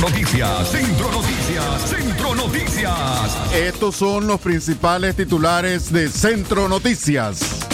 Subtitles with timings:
[0.00, 3.52] Centro Noticias, Centro Noticias, Centro Noticias.
[3.52, 7.66] Estos son los principales titulares de Centro Noticias.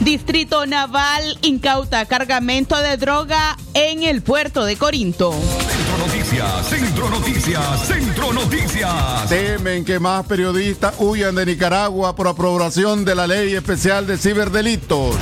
[0.00, 5.32] Distrito Naval incauta cargamento de droga en el puerto de Corinto.
[5.32, 9.28] Centro Noticias, Centro Noticias, Centro Noticias.
[9.28, 15.14] Temen que más periodistas huyan de Nicaragua por aprobación de la ley especial de ciberdelitos.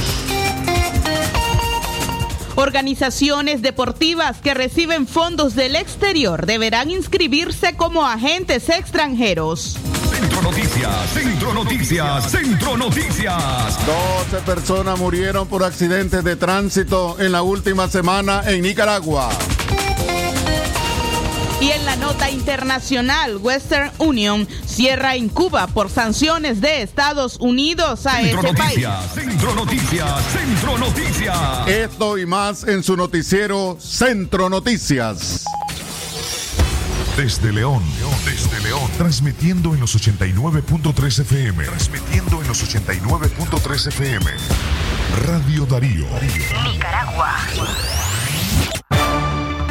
[2.56, 9.76] Organizaciones deportivas que reciben fondos del exterior deberán inscribirse como agentes extranjeros.
[10.08, 13.86] Centro Noticias, Centro Noticias, Centro Noticias.
[14.30, 19.30] 12 personas murieron por accidentes de tránsito en la última semana en Nicaragua.
[21.64, 28.06] Y en la nota internacional, Western Union cierra en Cuba por sanciones de Estados Unidos
[28.06, 29.28] a Centro ese Noticias, país.
[29.30, 31.66] Centro Noticias, Centro Noticias.
[31.66, 35.46] Esto y más en su noticiero Centro Noticias.
[37.16, 37.82] Desde León,
[38.26, 44.26] desde León, transmitiendo en los 89.3 FM, transmitiendo en los 89.3 FM.
[45.26, 46.06] Radio Darío.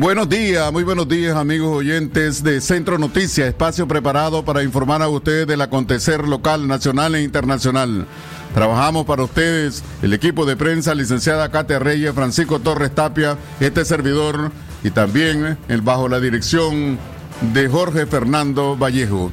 [0.00, 5.10] Buenos días, muy buenos días amigos oyentes de Centro Noticias, espacio preparado para informar a
[5.10, 8.06] ustedes del acontecer local, nacional e internacional.
[8.54, 14.52] Trabajamos para ustedes el equipo de prensa, licenciada Katia Reyes, Francisco Torres Tapia, este servidor
[14.82, 16.98] y también el bajo la dirección
[17.52, 19.30] de Jorge Fernando Vallejo.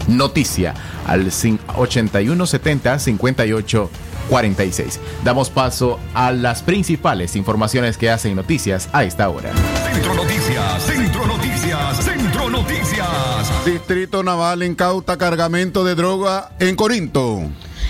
[0.08, 0.72] noticia
[1.06, 3.90] al 8170 58
[4.28, 5.00] 46.
[5.24, 9.52] Damos paso a las principales informaciones que hacen noticias a esta hora.
[9.92, 13.64] Centro Noticias, Centro Noticias, Centro Noticias.
[13.64, 17.42] Distrito Naval incauta cargamento de droga en Corinto.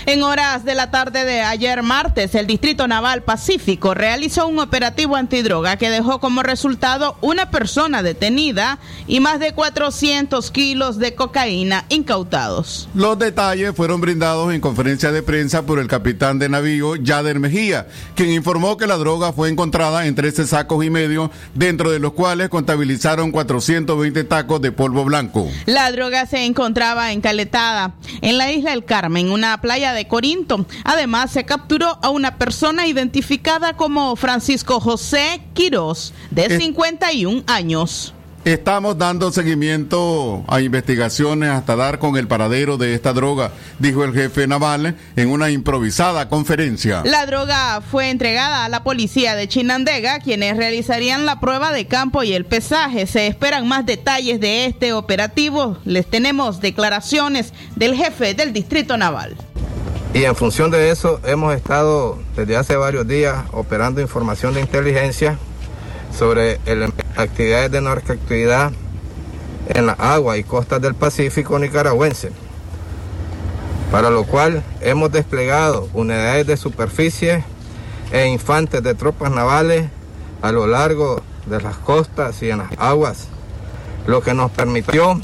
[0.05, 5.15] En horas de la tarde de ayer martes, el Distrito Naval Pacífico realizó un operativo
[5.15, 11.85] antidroga que dejó como resultado una persona detenida y más de 400 kilos de cocaína
[11.89, 12.87] incautados.
[12.93, 17.87] Los detalles fueron brindados en conferencia de prensa por el capitán de navío Yader Mejía,
[18.15, 22.13] quien informó que la droga fue encontrada en 13 sacos y medio, dentro de los
[22.13, 25.47] cuales contabilizaron 420 tacos de polvo blanco.
[25.65, 30.65] La droga se encontraba encaletada en la isla del Carmen, una playa de Corinto.
[30.83, 38.13] Además, se capturó a una persona identificada como Francisco José Quirós, de Es- 51 años.
[38.45, 44.13] Estamos dando seguimiento a investigaciones hasta dar con el paradero de esta droga, dijo el
[44.13, 47.01] jefe naval en una improvisada conferencia.
[47.03, 52.23] La droga fue entregada a la policía de Chinandega, quienes realizarían la prueba de campo
[52.23, 53.07] y el pesaje.
[53.07, 55.77] Se esperan más detalles de este operativo.
[55.83, 59.35] Les tenemos declaraciones del jefe del Distrito Naval.
[60.13, 65.37] Y en función de eso hemos estado desde hace varios días operando información de inteligencia
[66.17, 68.71] sobre el- actividades de narcoactividad
[69.67, 72.31] en las aguas y costas del Pacífico nicaragüense,
[73.91, 77.43] para lo cual hemos desplegado unidades de superficie
[78.11, 79.89] e infantes de tropas navales
[80.41, 83.27] a lo largo de las costas y en las aguas,
[84.07, 85.19] lo que nos permitió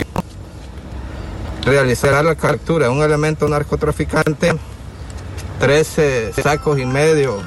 [1.66, 4.54] realizar la captura de un elemento narcotraficante
[5.60, 7.42] 13 sacos y medio,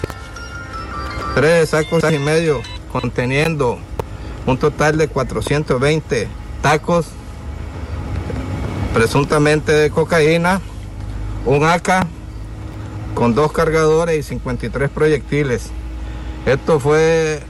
[1.34, 2.60] 13 sacos y medio
[2.90, 3.78] conteniendo
[4.46, 6.28] un total de 420
[6.62, 7.06] tacos,
[8.94, 10.60] presuntamente de cocaína,
[11.44, 12.06] un AK
[13.14, 15.70] con dos cargadores y 53 proyectiles.
[16.46, 17.40] Esto fue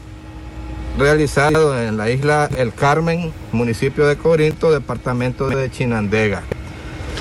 [0.99, 6.43] realizado en la isla El Carmen, municipio de Corinto, departamento de Chinandega,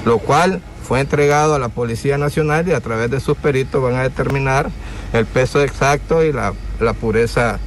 [0.06, 3.96] lo cual fue entregado a la Policía Nacional y a través de sus peritos van
[3.96, 4.70] a determinar
[5.12, 6.54] el peso exacto y la,
[6.94, 7.60] pureza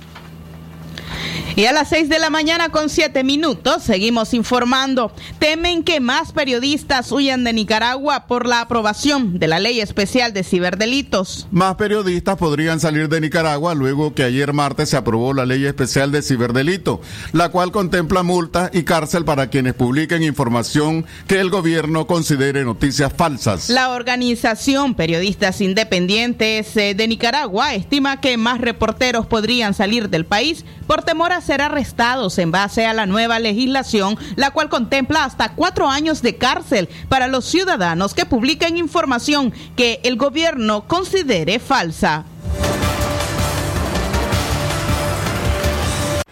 [1.55, 5.13] Y a las 6 de la mañana con 7 minutos seguimos informando.
[5.39, 10.45] Temen que más periodistas huyan de Nicaragua por la aprobación de la ley especial de
[10.45, 11.47] ciberdelitos.
[11.51, 16.11] Más periodistas podrían salir de Nicaragua luego que ayer martes se aprobó la ley especial
[16.11, 17.03] de ciberdelito,
[17.33, 23.13] la cual contempla multas y cárcel para quienes publiquen información que el gobierno considere noticias
[23.13, 23.69] falsas.
[23.69, 30.65] La organización Periodistas Independientes eh, de Nicaragua estima que más reporteros podrían salir del país
[30.87, 35.51] por temor a ser arrestados en base a la nueva legislación, la cual contempla hasta
[35.51, 42.25] cuatro años de cárcel para los ciudadanos que publiquen información que el gobierno considere falsa.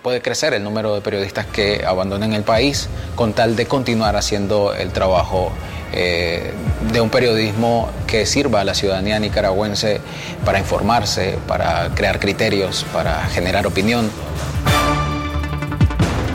[0.02, 4.72] Puede crecer el número de periodistas que abandonen el país con tal de continuar haciendo
[4.72, 5.52] el trabajo
[5.92, 6.52] eh,
[6.92, 10.00] de un periodismo que sirva a la ciudadanía nicaragüense
[10.44, 14.10] para informarse, para crear criterios, para generar opinión.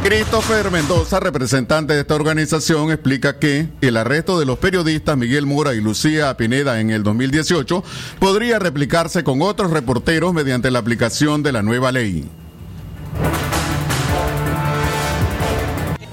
[0.05, 5.73] Christopher Mendoza, representante de esta organización, explica que el arresto de los periodistas Miguel Mora
[5.73, 7.83] y Lucía Pineda en el 2018
[8.19, 12.29] podría replicarse con otros reporteros mediante la aplicación de la nueva ley.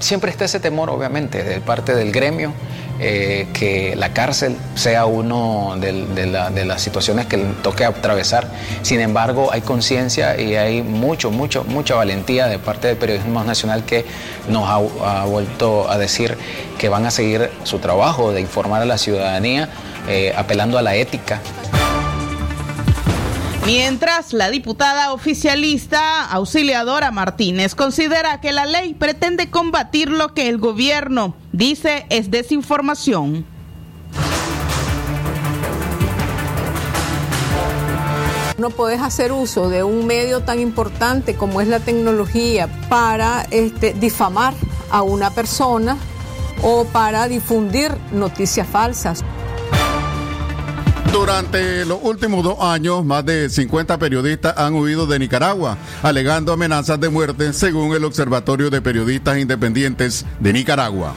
[0.03, 2.51] Siempre está ese temor, obviamente, de parte del gremio
[2.99, 8.49] eh, que la cárcel sea uno de, las situaciones que toque atravesar.
[8.81, 13.85] Sin embargo, hay conciencia y hay mucho, mucho, mucha valentía de parte del periodismo nacional
[13.85, 14.05] que
[14.49, 16.37] nos ha, vuelto a decir
[16.77, 19.69] que van a seguir su trabajo de informar a la ciudadanía,
[20.09, 21.39] eh, apelando a la ética.
[23.65, 30.57] Mientras, la diputada oficialista Auxiliadora Martínez considera que la ley pretende combatir lo que el
[30.57, 33.45] gobierno dice es desinformación.
[38.57, 43.93] No puedes hacer uso de un medio tan importante como es la tecnología para este,
[43.93, 44.53] difamar
[44.91, 45.97] a una persona
[46.61, 49.23] o para difundir noticias falsas.
[51.13, 56.99] Durante los últimos dos años, más de 50 periodistas han huido de Nicaragua, alegando amenazas
[56.99, 61.13] de muerte, según el Observatorio de Periodistas Independientes de Nicaragua.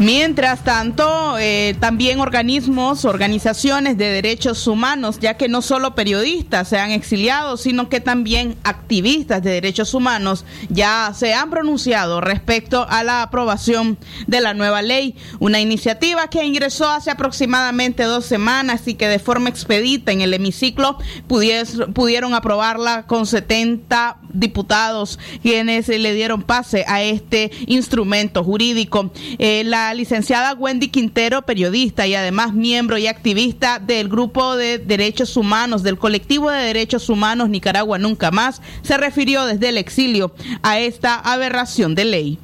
[0.00, 6.78] Mientras tanto, eh, también organismos, organizaciones de derechos humanos, ya que no solo periodistas se
[6.78, 13.02] han exiliado, sino que también activistas de derechos humanos ya se han pronunciado respecto a
[13.02, 13.98] la aprobación
[14.28, 19.18] de la nueva ley, una iniciativa que ingresó hace aproximadamente dos semanas y que de
[19.18, 27.02] forma expedita en el hemiciclo pudieron aprobarla con 70 diputados quienes le dieron pase a
[27.02, 29.10] este instrumento jurídico.
[29.38, 35.36] Eh, la licenciada Wendy Quintero, periodista y además miembro y activista del Grupo de Derechos
[35.36, 40.78] Humanos, del Colectivo de Derechos Humanos Nicaragua Nunca Más, se refirió desde el exilio a
[40.78, 42.38] esta aberración de ley.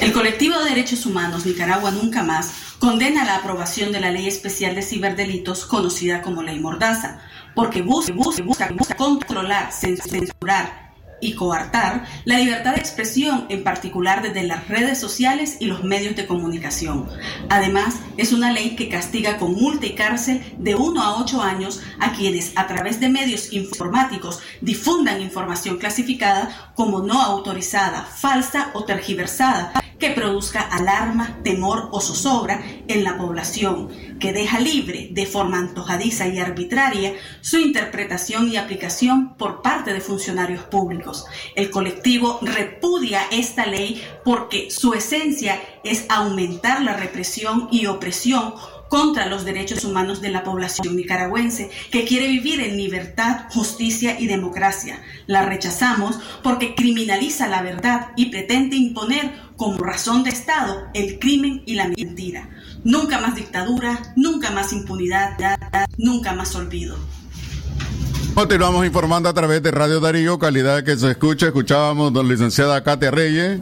[0.00, 4.74] El colectivo de derechos humanos Nicaragua Nunca Más condena la aprobación de la ley especial
[4.74, 7.20] de ciberdelitos conocida como ley Mordaza,
[7.54, 10.83] porque busca, busca, busca controlar, censurar
[11.24, 16.14] y coartar la libertad de expresión, en particular desde las redes sociales y los medios
[16.16, 17.08] de comunicación.
[17.48, 21.80] Además, es una ley que castiga con multa y cárcel de 1 a 8 años
[21.98, 28.84] a quienes a través de medios informáticos difundan información clasificada como no autorizada, falsa o
[28.84, 29.72] tergiversada
[30.04, 33.88] que produzca alarma, temor o zozobra en la población,
[34.20, 40.02] que deja libre de forma antojadiza y arbitraria su interpretación y aplicación por parte de
[40.02, 41.24] funcionarios públicos.
[41.56, 48.52] El colectivo repudia esta ley porque su esencia es aumentar la represión y opresión
[48.94, 54.28] contra los derechos humanos de la población nicaragüense que quiere vivir en libertad, justicia y
[54.28, 55.02] democracia.
[55.26, 61.64] La rechazamos porque criminaliza la verdad y pretende imponer como razón de Estado el crimen
[61.66, 62.48] y la mentira.
[62.84, 65.38] Nunca más dictadura, nunca más impunidad,
[65.98, 66.96] nunca más olvido.
[68.32, 71.46] Continuamos informando a través de Radio Darío, calidad que se escucha.
[71.46, 73.60] Escuchábamos a la licenciada Katia Reyes.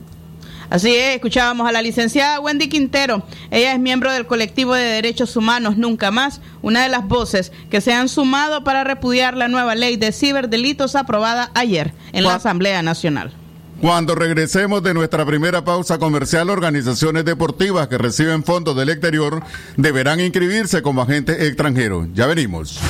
[0.73, 3.23] Así es, escuchábamos a la licenciada Wendy Quintero.
[3.51, 7.83] Ella es miembro del colectivo de derechos humanos Nunca Más, una de las voces que
[7.83, 12.81] se han sumado para repudiar la nueva ley de ciberdelitos aprobada ayer en la Asamblea
[12.81, 13.35] Nacional.
[13.83, 19.43] Cuando regresemos de nuestra primera pausa comercial, organizaciones deportivas que reciben fondos del exterior
[19.77, 22.09] deberán inscribirse como agentes extranjeros.
[22.15, 22.81] Ya venimos.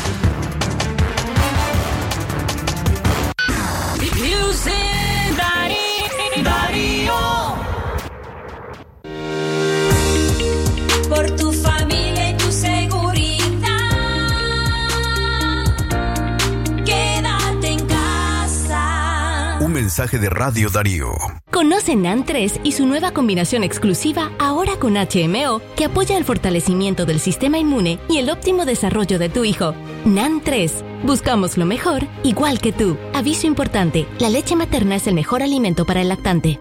[19.92, 21.12] Mensaje de Radio Darío.
[21.50, 27.04] Conoce NAN 3 y su nueva combinación exclusiva ahora con HMO que apoya el fortalecimiento
[27.04, 29.75] del sistema inmune y el óptimo desarrollo de tu hijo.
[30.06, 30.82] NAN 3.
[31.02, 32.96] Buscamos lo mejor, igual que tú.
[33.12, 36.58] Aviso importante, la leche materna es el mejor alimento para el lactante.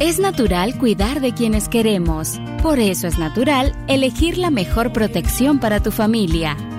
[0.00, 2.40] Es natural cuidar de quienes queremos.
[2.62, 6.56] Por eso es natural elegir la mejor protección para tu familia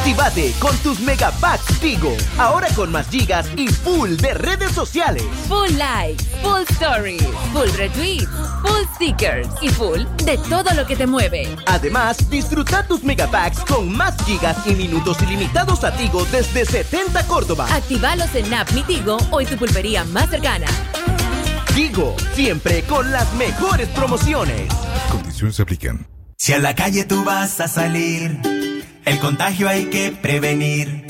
[0.00, 2.16] Actívate con tus megapacks Tigo.
[2.38, 5.22] Ahora con más gigas y full de redes sociales.
[5.46, 8.26] Full likes, full stories, full retweets,
[8.62, 11.54] full stickers y full de todo lo que te mueve.
[11.66, 17.68] Además, disfruta tus megapacks con más gigas y minutos ilimitados a Tigo desde 70 Córdoba.
[17.70, 20.66] Actívalos en App Mi Tigo o en tu pulpería más cercana.
[21.74, 24.72] Tigo, siempre con las mejores promociones.
[25.10, 26.06] Condiciones se aplican.
[26.38, 28.59] Si a la calle tú vas a salir
[29.10, 31.04] el contagio hay que prevenir.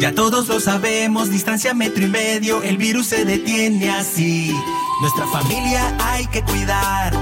[0.00, 4.56] Ya todos lo sabemos, distancia metro y medio, el virus se detiene así.
[5.02, 7.12] Nuestra familia hay que cuidar,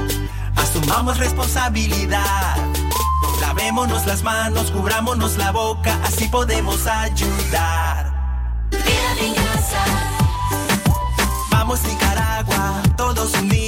[0.54, 2.56] asumamos responsabilidad.
[3.40, 8.68] Lavémonos las manos, cubrámonos la boca, así podemos ayudar.
[8.70, 9.84] Quédate en casa.
[11.50, 13.67] Vamos Nicaragua, todos unidos.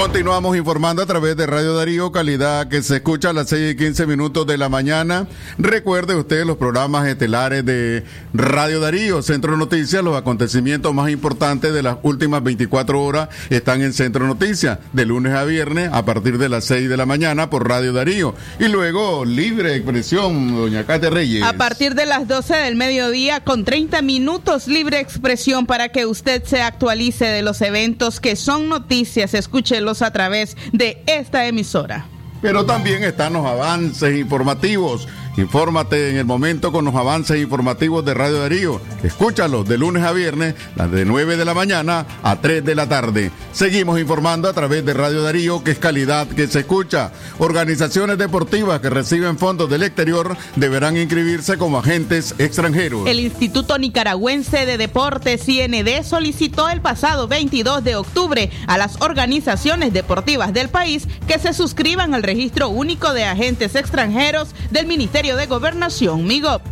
[0.00, 3.76] Continuamos informando a través de Radio Darío, calidad que se escucha a las 6 y
[3.76, 5.28] 15 minutos de la mañana.
[5.58, 11.82] Recuerde usted los programas estelares de Radio Darío, Centro Noticias, los acontecimientos más importantes de
[11.82, 16.48] las últimas 24 horas están en Centro Noticias, de lunes a viernes a partir de
[16.48, 18.34] las 6 de la mañana por Radio Darío.
[18.58, 21.42] Y luego, libre expresión, doña Cate Reyes.
[21.42, 26.42] A partir de las 12 del mediodía, con 30 minutos, libre expresión para que usted
[26.44, 32.06] se actualice de los eventos que son noticias, escúchelo a través de esta emisora.
[32.40, 35.06] Pero también están los avances informativos
[35.36, 38.80] Infórmate en el momento con los avances informativos de Radio Darío.
[39.02, 40.54] Escúchalo de lunes a viernes,
[40.90, 43.30] de 9 de la mañana a 3 de la tarde.
[43.52, 47.12] Seguimos informando a través de Radio Darío, que es calidad que se escucha.
[47.38, 53.06] Organizaciones deportivas que reciben fondos del exterior deberán inscribirse como agentes extranjeros.
[53.06, 59.92] El Instituto Nicaragüense de Deportes, IND, solicitó el pasado 22 de octubre a las organizaciones
[59.92, 65.46] deportivas del país que se suscriban al registro único de agentes extranjeros del Ministerio de
[65.46, 66.62] Gobernación, MIGOP.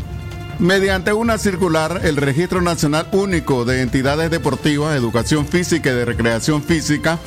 [0.58, 6.62] Mediante una circular, el Registro Nacional Único de Entidades Deportivas, Educación Física y de Recreación
[6.62, 7.18] Física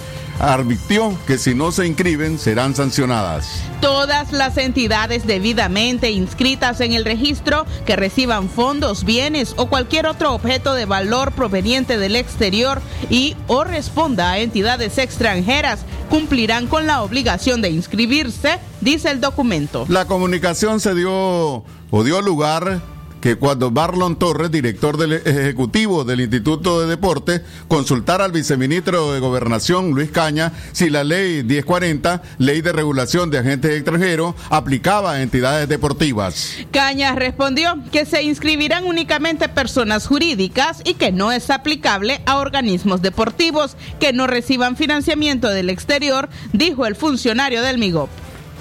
[0.41, 3.61] advirtió que si no se inscriben serán sancionadas.
[3.79, 10.33] Todas las entidades debidamente inscritas en el registro que reciban fondos, bienes o cualquier otro
[10.33, 17.03] objeto de valor proveniente del exterior y o responda a entidades extranjeras cumplirán con la
[17.03, 19.85] obligación de inscribirse, dice el documento.
[19.87, 22.81] La comunicación se dio o dio lugar
[23.21, 29.19] que cuando Barlon Torres, director del ejecutivo del Instituto de Deporte, consultara al viceministro de
[29.19, 35.21] Gobernación, Luis Caña, si la ley 1040, ley de regulación de agentes extranjeros, aplicaba a
[35.21, 36.57] entidades deportivas.
[36.71, 43.01] Caña respondió que se inscribirán únicamente personas jurídicas y que no es aplicable a organismos
[43.01, 48.09] deportivos que no reciban financiamiento del exterior, dijo el funcionario del MIGOP.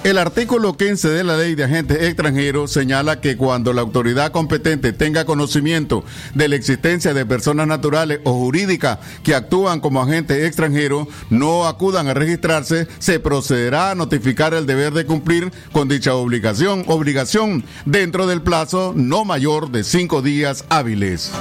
[0.03, 4.93] El artículo 15 de la ley de agentes extranjeros señala que cuando la autoridad competente
[4.93, 6.03] tenga conocimiento
[6.33, 12.07] de la existencia de personas naturales o jurídicas que actúan como agentes extranjeros, no acudan
[12.07, 18.25] a registrarse, se procederá a notificar el deber de cumplir con dicha obligación, obligación dentro
[18.25, 21.31] del plazo no mayor de cinco días hábiles.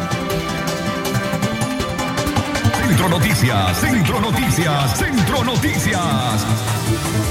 [2.86, 7.29] Centro Noticias, Centro Noticias, Centro Noticias.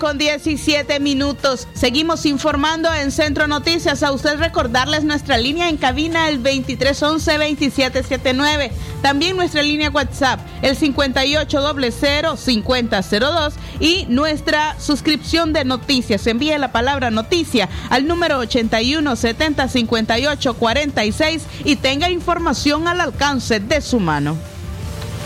[0.00, 1.68] Con 17 minutos.
[1.74, 4.02] Seguimos informando en Centro Noticias.
[4.02, 8.72] A usted recordarles nuestra línea en cabina el 2311-2779.
[9.00, 16.26] También nuestra línea WhatsApp el 5800-5002 y nuestra suscripción de noticias.
[16.26, 23.60] Envíe la palabra noticia al número 81 70 58 46 y tenga información al alcance
[23.60, 24.36] de su mano.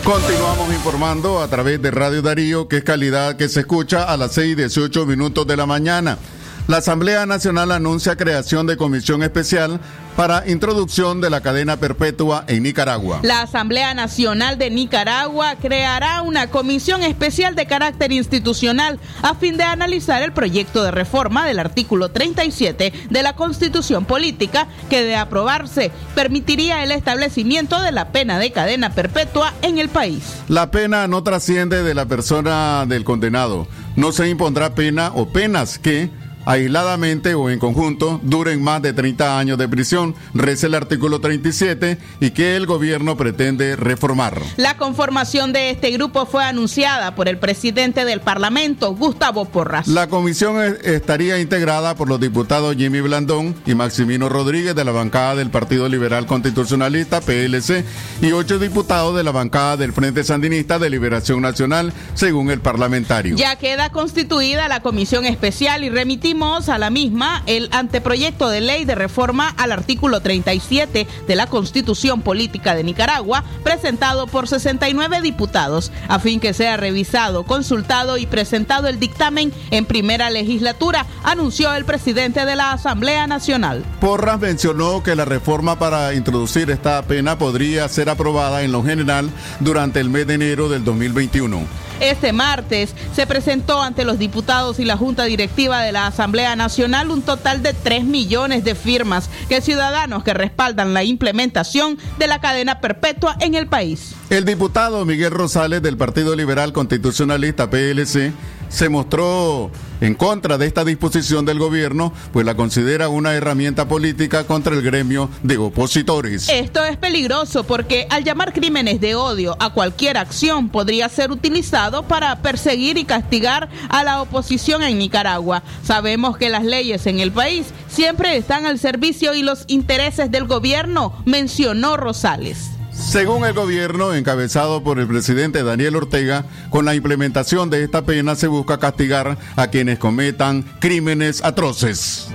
[0.05, 4.33] Continuamos informando a través de Radio Darío, que es calidad que se escucha a las
[4.33, 6.19] 6 y 18 minutos de la mañana.
[6.67, 9.79] La Asamblea Nacional anuncia creación de comisión especial
[10.15, 13.19] para introducción de la cadena perpetua en Nicaragua.
[13.21, 19.63] La Asamblea Nacional de Nicaragua creará una comisión especial de carácter institucional a fin de
[19.63, 25.91] analizar el proyecto de reforma del artículo 37 de la Constitución Política que de aprobarse
[26.15, 30.23] permitiría el establecimiento de la pena de cadena perpetua en el país.
[30.47, 33.67] La pena no trasciende de la persona del condenado.
[33.95, 36.09] No se impondrá pena o penas que
[36.45, 41.97] aisladamente o en conjunto duren más de 30 años de prisión, reza el artículo 37
[42.19, 44.39] y que el gobierno pretende reformar.
[44.57, 49.87] La conformación de este grupo fue anunciada por el presidente del Parlamento, Gustavo Porras.
[49.87, 55.35] La comisión estaría integrada por los diputados Jimmy Blandón y Maximino Rodríguez de la bancada
[55.35, 57.83] del Partido Liberal Constitucionalista, PLC,
[58.21, 63.35] y ocho diputados de la bancada del Frente Sandinista de Liberación Nacional, según el parlamentario.
[63.35, 68.83] Ya queda constituida la comisión especial y remitimos a la misma el anteproyecto de ley
[68.83, 75.93] de reforma al artículo 37 de la Constitución Política de Nicaragua, presentado por 69 diputados,
[76.09, 81.85] a fin que sea revisado, consultado y presentado el dictamen en primera legislatura, anunció el
[81.85, 83.85] presidente de la Asamblea Nacional.
[84.01, 89.29] Porras mencionó que la reforma para introducir esta pena podría ser aprobada en lo general
[89.61, 91.85] durante el mes de enero del 2021.
[92.01, 96.24] Este martes se presentó ante los diputados y la Junta Directiva de la Asamblea
[96.55, 102.27] Nacional un total de 3 millones de firmas que ciudadanos que respaldan la implementación de
[102.27, 104.15] la cadena perpetua en el país.
[104.29, 108.33] El diputado Miguel Rosales del Partido Liberal Constitucionalista PLC
[108.75, 114.43] se mostró en contra de esta disposición del gobierno, pues la considera una herramienta política
[114.43, 116.49] contra el gremio de opositores.
[116.49, 122.03] Esto es peligroso porque al llamar crímenes de odio a cualquier acción podría ser utilizado
[122.03, 125.63] para perseguir y castigar a la oposición en Nicaragua.
[125.81, 130.47] Sabemos que las leyes en el país siempre están al servicio y los intereses del
[130.47, 132.74] gobierno, mencionó Rosales.
[132.97, 138.35] Según el gobierno, encabezado por el presidente Daniel Ortega, con la implementación de esta pena
[138.35, 142.29] se busca castigar a quienes cometan crímenes atroces.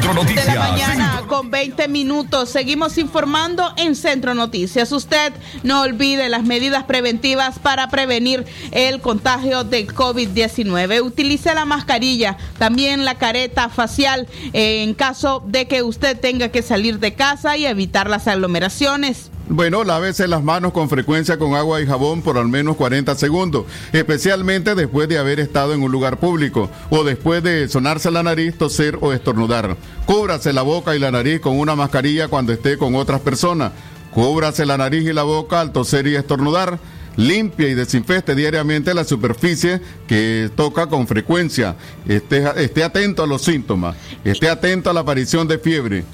[0.00, 0.46] Centro Noticias.
[0.46, 2.48] De la mañana Centro- con 20 minutos.
[2.48, 4.92] Seguimos informando en Centro Noticias.
[4.92, 11.02] Usted no olvide las medidas preventivas para prevenir el contagio del COVID-19.
[11.02, 16.62] Utilice la mascarilla, también la careta facial eh, en caso de que usted tenga que
[16.62, 19.30] salir de casa y evitar las aglomeraciones.
[19.52, 23.64] Bueno, lávese las manos con frecuencia con agua y jabón por al menos 40 segundos,
[23.92, 28.56] especialmente después de haber estado en un lugar público o después de sonarse la nariz,
[28.56, 29.76] toser o estornudar.
[30.06, 33.72] Cúbrase la boca y la nariz con una mascarilla cuando esté con otras personas.
[34.12, 36.78] Cúbrase la nariz y la boca al toser y estornudar.
[37.16, 41.74] Limpia y desinfecte diariamente la superficie que toca con frecuencia.
[42.06, 43.96] Esté atento a los síntomas.
[44.22, 46.04] Esté atento a la aparición de fiebre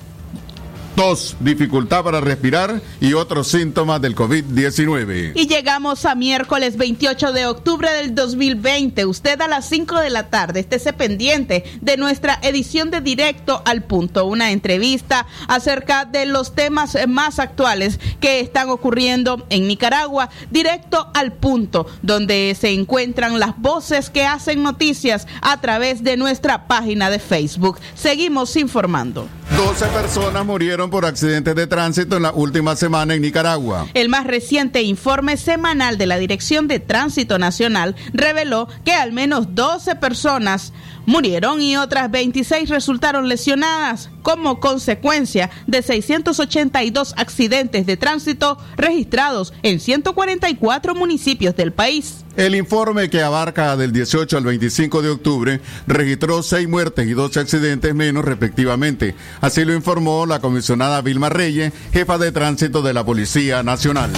[0.97, 5.33] tos, dificultad para respirar y otros síntomas del COVID-19.
[5.35, 9.05] Y llegamos a miércoles 28 de octubre del 2020.
[9.05, 13.85] Usted a las 5 de la tarde estése pendiente de nuestra edición de Directo al
[13.85, 20.31] Punto, una entrevista acerca de los temas más actuales que están ocurriendo en Nicaragua.
[20.51, 26.67] Directo al Punto, donde se encuentran las voces que hacen noticias a través de nuestra
[26.67, 27.79] página de Facebook.
[27.95, 29.29] Seguimos informando.
[29.57, 33.87] 12 personas murieron por accidentes de tránsito en la última semana en Nicaragua.
[33.95, 39.55] El más reciente informe semanal de la Dirección de Tránsito Nacional reveló que al menos
[39.55, 40.73] 12 personas
[41.07, 49.81] murieron y otras 26 resultaron lesionadas como consecuencia de 682 accidentes de tránsito registrados en
[49.81, 52.25] 144 municipios del país.
[52.37, 57.41] El informe que abarca del 18 al 25 de octubre registró seis muertes y 12
[57.41, 59.15] accidentes menos respectivamente.
[59.41, 64.11] Así lo informó la comisionada Vilma Reyes, jefa de tránsito de la Policía Nacional.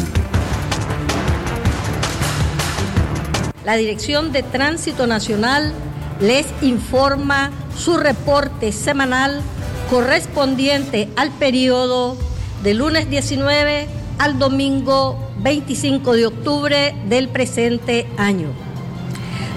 [3.65, 5.75] La Dirección de Tránsito Nacional
[6.21, 9.41] les informa su reporte semanal
[9.89, 12.17] correspondiente al periodo
[12.63, 18.49] de lunes 19 al domingo 25 de octubre del presente año.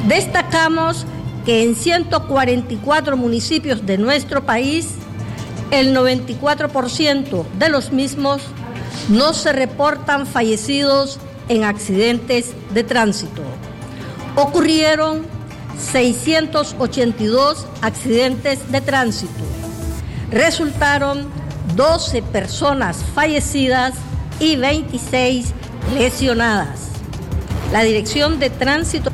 [0.08, 1.06] Destacamos
[1.46, 4.90] que en 144 municipios de nuestro país,
[5.72, 8.44] el 94% de los mismos
[9.10, 11.20] no se reportan fallecidos
[11.50, 13.42] en accidentes de tránsito.
[14.36, 15.26] Ocurrieron
[15.78, 19.32] 682 accidentes de tránsito.
[20.32, 21.28] Resultaron
[21.76, 23.94] 12 personas fallecidas
[24.40, 25.54] y 26
[25.94, 26.90] lesionadas.
[27.72, 29.12] La Dirección de Tránsito.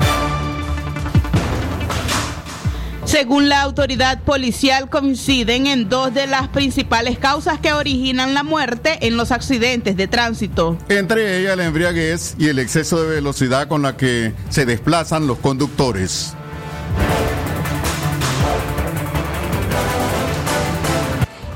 [3.08, 9.08] Según la autoridad policial, coinciden en dos de las principales causas que originan la muerte
[9.08, 10.78] en los accidentes de tránsito.
[10.90, 15.40] Entre ellas la embriaguez y el exceso de velocidad con la que se desplazan los
[15.40, 16.37] conductores.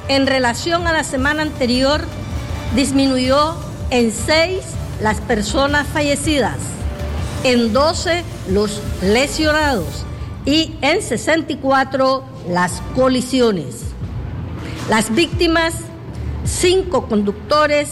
[0.07, 2.01] En relación a la semana anterior,
[2.75, 3.55] disminuyó
[3.89, 4.59] en 6
[5.01, 6.57] las personas fallecidas,
[7.43, 10.05] en 12 los lesionados
[10.45, 13.81] y en 64 las colisiones.
[14.89, 15.73] Las víctimas,
[16.43, 17.89] 5 conductores,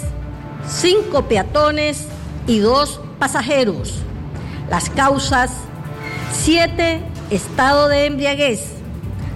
[0.68, 2.06] 5 peatones
[2.48, 3.96] y 2 pasajeros.
[4.70, 5.52] Las causas,
[6.34, 8.66] 7 estado de embriaguez,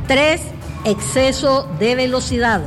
[0.08, 0.42] 3
[0.86, 2.62] exceso de velocidad.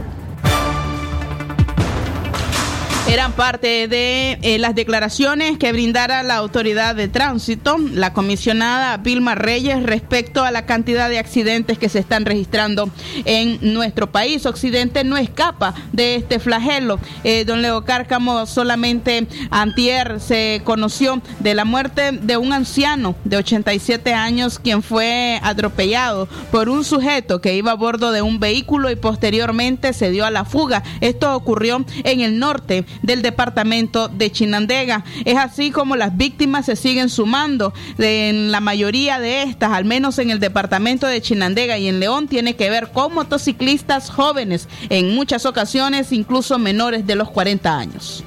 [3.08, 9.36] Eran parte de eh, las declaraciones que brindara la autoridad de tránsito, la comisionada Vilma
[9.36, 12.90] Reyes, respecto a la cantidad de accidentes que se están registrando
[13.24, 14.44] en nuestro país.
[14.44, 16.98] Occidente no escapa de este flagelo.
[17.22, 23.36] Eh, don Leo Cárcamo, solamente antier se conoció de la muerte de un anciano de
[23.36, 28.90] 87 años quien fue atropellado por un sujeto que iba a bordo de un vehículo
[28.90, 30.82] y posteriormente se dio a la fuga.
[31.00, 35.04] Esto ocurrió en el norte del departamento de Chinandega.
[35.24, 37.72] Es así como las víctimas se siguen sumando.
[37.98, 42.28] En la mayoría de estas, al menos en el departamento de Chinandega y en León,
[42.28, 48.24] tiene que ver con motociclistas jóvenes, en muchas ocasiones incluso menores de los 40 años.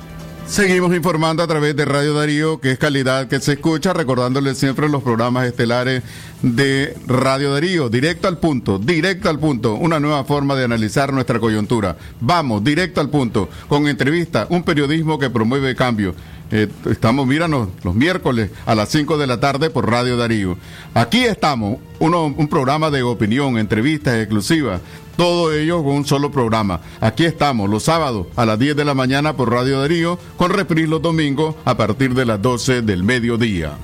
[0.50, 4.90] Seguimos informando a través de Radio Darío, que es calidad que se escucha, recordándoles siempre
[4.90, 6.02] los programas estelares
[6.42, 11.40] de Radio Darío, directo al punto, directo al punto, una nueva forma de analizar nuestra
[11.40, 11.98] coyuntura.
[12.20, 16.16] Vamos, directo al punto, con entrevista, un periodismo que promueve cambio.
[16.52, 20.58] Eh, estamos, míranos, los miércoles a las 5 de la tarde por Radio Darío.
[20.96, 24.82] Aquí estamos, un programa de opinión, entrevistas exclusivas,
[25.20, 26.80] todo ello con un solo programa.
[27.02, 30.88] Aquí estamos los sábados a las 10 de la mañana por Radio Darío, con reprise
[30.88, 33.78] los domingos a partir de las 12 del mediodía.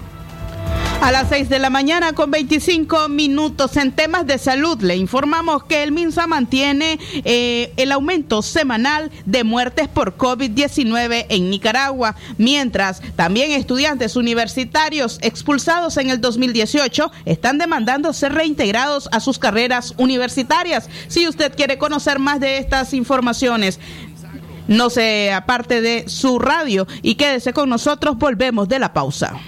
[1.01, 5.63] A las 6 de la mañana con 25 minutos en temas de salud le informamos
[5.65, 13.01] que el MINSA mantiene eh, el aumento semanal de muertes por COVID-19 en Nicaragua, mientras
[13.15, 20.89] también estudiantes universitarios expulsados en el 2018 están demandando ser reintegrados a sus carreras universitarias.
[21.07, 23.79] Si usted quiere conocer más de estas informaciones,
[24.67, 29.39] No se aparte de su radio y quédese con nosotros, volvemos de la pausa.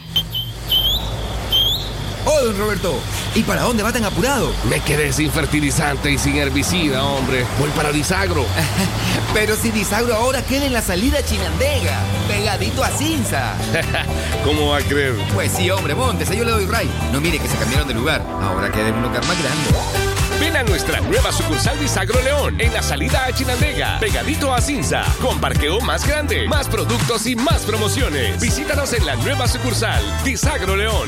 [2.30, 3.00] Oh, don Roberto,
[3.36, 4.52] ¿y para dónde va tan apurado?
[4.70, 7.46] Me quedé sin fertilizante y sin herbicida, hombre.
[7.58, 8.46] Voy para Disagro.
[9.34, 13.54] Pero si Disagro ahora queda en la salida Chinandega, pegadito a Cinza.
[14.44, 15.16] ¿Cómo va a creer?
[15.34, 16.90] Pues sí, hombre, montes, yo le doy ray.
[17.14, 18.22] No mire que se cambiaron de lugar.
[18.42, 20.08] Ahora queda en un lugar más grande.
[20.38, 25.04] Ven a nuestra nueva sucursal Disagro León, en la salida a Chinandega, pegadito a Cinza,
[25.22, 28.40] con parqueo más grande, más productos y más promociones.
[28.40, 31.08] Visítanos en la nueva sucursal Disagro León.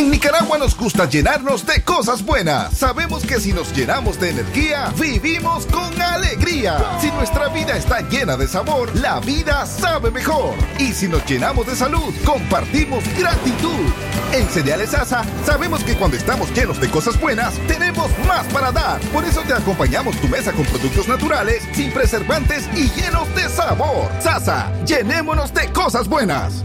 [0.00, 2.74] En Nicaragua nos gusta llenarnos de cosas buenas.
[2.74, 6.78] Sabemos que si nos llenamos de energía, vivimos con alegría.
[7.02, 10.54] Si nuestra vida está llena de sabor, la vida sabe mejor.
[10.78, 13.92] Y si nos llenamos de salud, compartimos gratitud.
[14.32, 19.00] En Cereales Asa, sabemos que cuando estamos llenos de cosas buenas, tenemos más para dar.
[19.12, 24.10] Por eso te acompañamos tu mesa con productos naturales, sin preservantes y llenos de sabor.
[24.18, 26.64] Sasa, llenémonos de cosas buenas.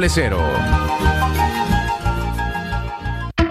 [0.01, 1.70] doble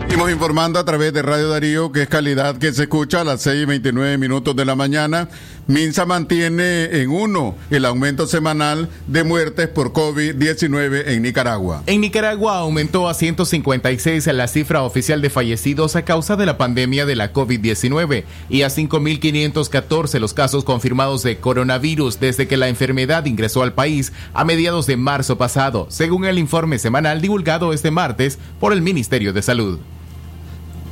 [0.00, 3.40] Seguimos informando a través de Radio Darío, que es calidad que se escucha a las
[3.40, 5.30] 6 y 29 minutos de la mañana.
[5.68, 11.82] Minsa mantiene en uno el aumento semanal de muertes por COVID-19 en Nicaragua.
[11.86, 17.04] En Nicaragua aumentó a 156 la cifra oficial de fallecidos a causa de la pandemia
[17.04, 23.24] de la COVID-19 y a 5.514 los casos confirmados de coronavirus desde que la enfermedad
[23.24, 28.38] ingresó al país a mediados de marzo pasado, según el informe semanal divulgado este martes
[28.60, 29.80] por el Ministerio de Salud.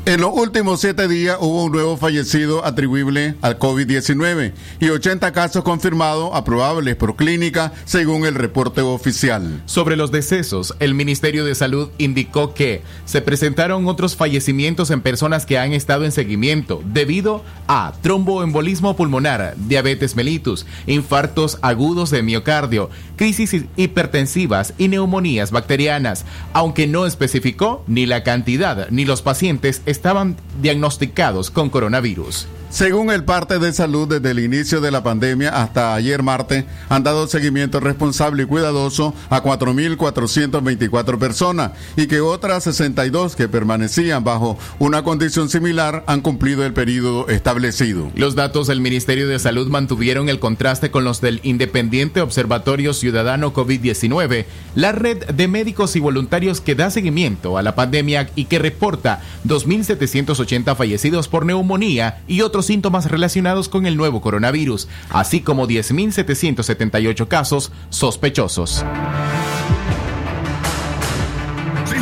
[0.06, 5.64] En los últimos siete días hubo un nuevo fallecido atribuible al COVID-19 y 80 casos
[5.64, 9.62] confirmados aprobables por clínica según el reporte oficial.
[9.64, 15.46] Sobre los decesos, el Ministerio de Salud indicó que se presentaron otros fallecimientos en personas
[15.46, 22.90] que han estado en seguimiento debido a tromboembolismo pulmonar, diabetes mellitus, infartos agudos de miocardio,
[23.16, 30.36] crisis hipertensivas y neumonías bacterianas, aunque no especificó ni la cantidad ni los pacientes estaban
[30.60, 32.46] diagnosticados con coronavirus.
[32.74, 37.04] Según el parte de salud, desde el inicio de la pandemia hasta ayer martes, han
[37.04, 44.58] dado seguimiento responsable y cuidadoso a 4.424 personas y que otras 62 que permanecían bajo
[44.80, 48.10] una condición similar han cumplido el periodo establecido.
[48.16, 53.54] Los datos del Ministerio de Salud mantuvieron el contraste con los del Independiente Observatorio Ciudadano
[53.54, 58.58] COVID-19, la red de médicos y voluntarios que da seguimiento a la pandemia y que
[58.58, 65.66] reporta 2.780 fallecidos por neumonía y otros síntomas relacionados con el nuevo coronavirus, así como
[65.66, 68.84] 10.778 casos sospechosos.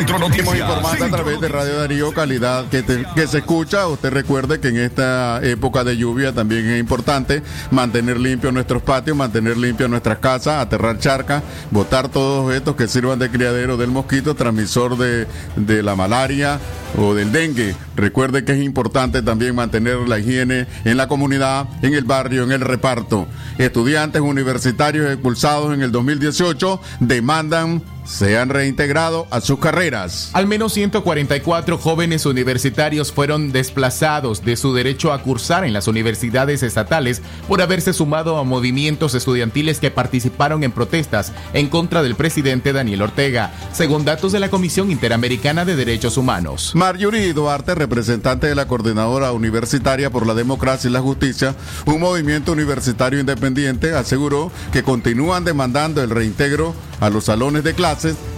[0.03, 0.59] Centro Noticias.
[0.59, 3.87] informando a través de Radio Darío Calidad que, te- que se escucha.
[3.87, 9.17] Usted recuerde que en esta época de lluvia también es importante mantener limpios nuestros patios,
[9.17, 14.35] mantener limpias nuestras casas, aterrar charcas, botar todos estos que sirvan de criadero del mosquito,
[14.35, 16.59] transmisor de, de la malaria
[16.99, 17.77] o del dengue.
[17.95, 22.51] Recuerde que es importante también mantener la higiene en la comunidad, en el barrio, en
[22.51, 23.29] el reparto.
[23.57, 30.31] Estudiantes universitarios expulsados en el 2018 demandan sean reintegrados a sus carreras.
[30.33, 36.63] Al menos 144 jóvenes universitarios fueron desplazados de su derecho a cursar en las universidades
[36.63, 42.73] estatales por haberse sumado a movimientos estudiantiles que participaron en protestas en contra del presidente
[42.73, 46.73] Daniel Ortega, según datos de la Comisión Interamericana de Derechos Humanos.
[46.75, 51.55] Marjorie Duarte, representante de la Coordinadora Universitaria por la Democracia y la Justicia,
[51.87, 57.75] un movimiento universitario independiente, aseguró que continúan demandando el reintegro a los salones de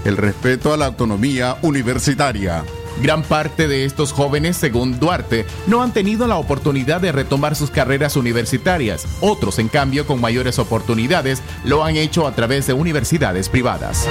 [0.04, 2.64] el respeto a la autonomía universitaria.
[3.02, 7.70] Gran parte de estos jóvenes, según Duarte, no han tenido la oportunidad de retomar sus
[7.70, 9.04] carreras universitarias.
[9.20, 14.06] Otros, en cambio, con mayores oportunidades, lo han hecho a través de universidades privadas.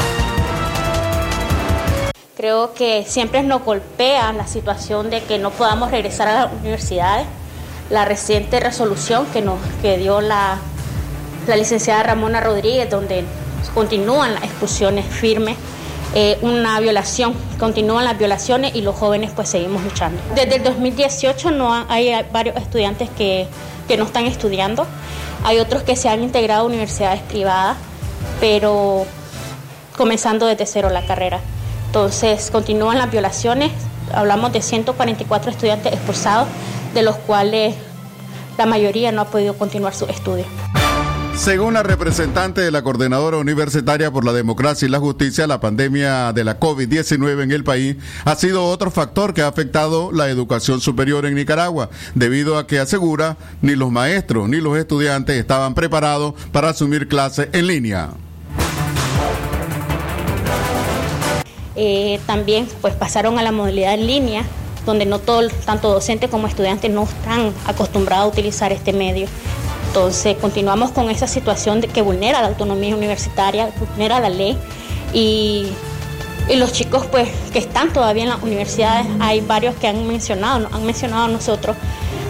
[2.35, 7.25] Creo que siempre nos golpea la situación de que no podamos regresar a las universidades.
[7.89, 10.57] La reciente resolución que nos que dio la,
[11.47, 13.23] la licenciada Ramona Rodríguez, donde
[13.73, 15.58] continúan las expulsiones firmes,
[16.15, 20.21] eh, una violación, continúan las violaciones y los jóvenes pues seguimos luchando.
[20.36, 23.47] Desde el 2018 no ha- hay varios estudiantes que,
[23.88, 24.86] que no están estudiando,
[25.43, 27.78] hay otros que se han integrado a universidades privadas,
[28.39, 29.06] pero
[29.97, 31.39] comenzando desde cero la carrera.
[31.88, 33.71] Entonces, continúan las violaciones.
[34.13, 36.47] Hablamos de 144 estudiantes expulsados,
[36.93, 37.76] de los cuales
[38.58, 40.47] la mayoría no ha podido continuar sus estudios.
[41.35, 46.31] Según la representante de la Coordinadora Universitaria por la Democracia y la Justicia, la pandemia
[46.31, 50.79] de la COVID-19 en el país ha sido otro factor que ha afectado la educación
[50.79, 56.33] superior en Nicaragua, debido a que asegura ni los maestros ni los estudiantes estaban preparados
[56.51, 58.11] para asumir clases en línea.
[61.75, 64.43] Eh, también pues pasaron a la modalidad en línea,
[64.85, 69.27] donde no todo, tanto docentes como estudiantes no están acostumbrados a utilizar este medio.
[69.93, 74.58] Entonces continuamos con esa situación de que vulnera la autonomía universitaria, vulnera la ley
[75.13, 75.67] y,
[76.56, 80.84] los chicos pues que están todavía en las universidades, hay varios que han mencionado, han
[80.88, 81.77] mencionado a nosotros,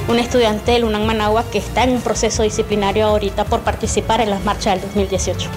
[0.09, 4.31] un estudiante del UNAM Managua que está en un proceso disciplinario ahorita por participar en
[4.31, 5.49] las marchas del 2018.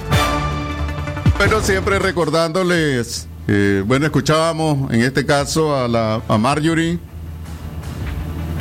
[1.39, 7.01] Pero siempre recordándoles, eh, bueno, escuchábamos en este caso a, la, a Marjorie.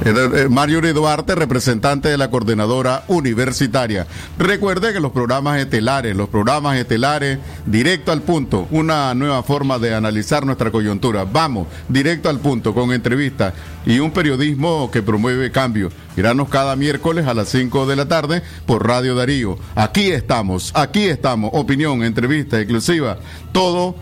[0.05, 4.05] Eh, eh, Marjorie Duarte, representante de la coordinadora universitaria.
[4.37, 9.95] Recuerde que los programas estelares, los programas estelares, directo al punto, una nueva forma de
[9.95, 11.25] analizar nuestra coyuntura.
[11.25, 15.89] Vamos, directo al punto, con entrevistas y un periodismo que promueve cambio.
[16.15, 19.57] Miranos cada miércoles a las 5 de la tarde por Radio Darío.
[19.73, 21.49] Aquí estamos, aquí estamos.
[21.53, 23.17] Opinión, entrevista exclusiva,
[23.51, 23.95] todo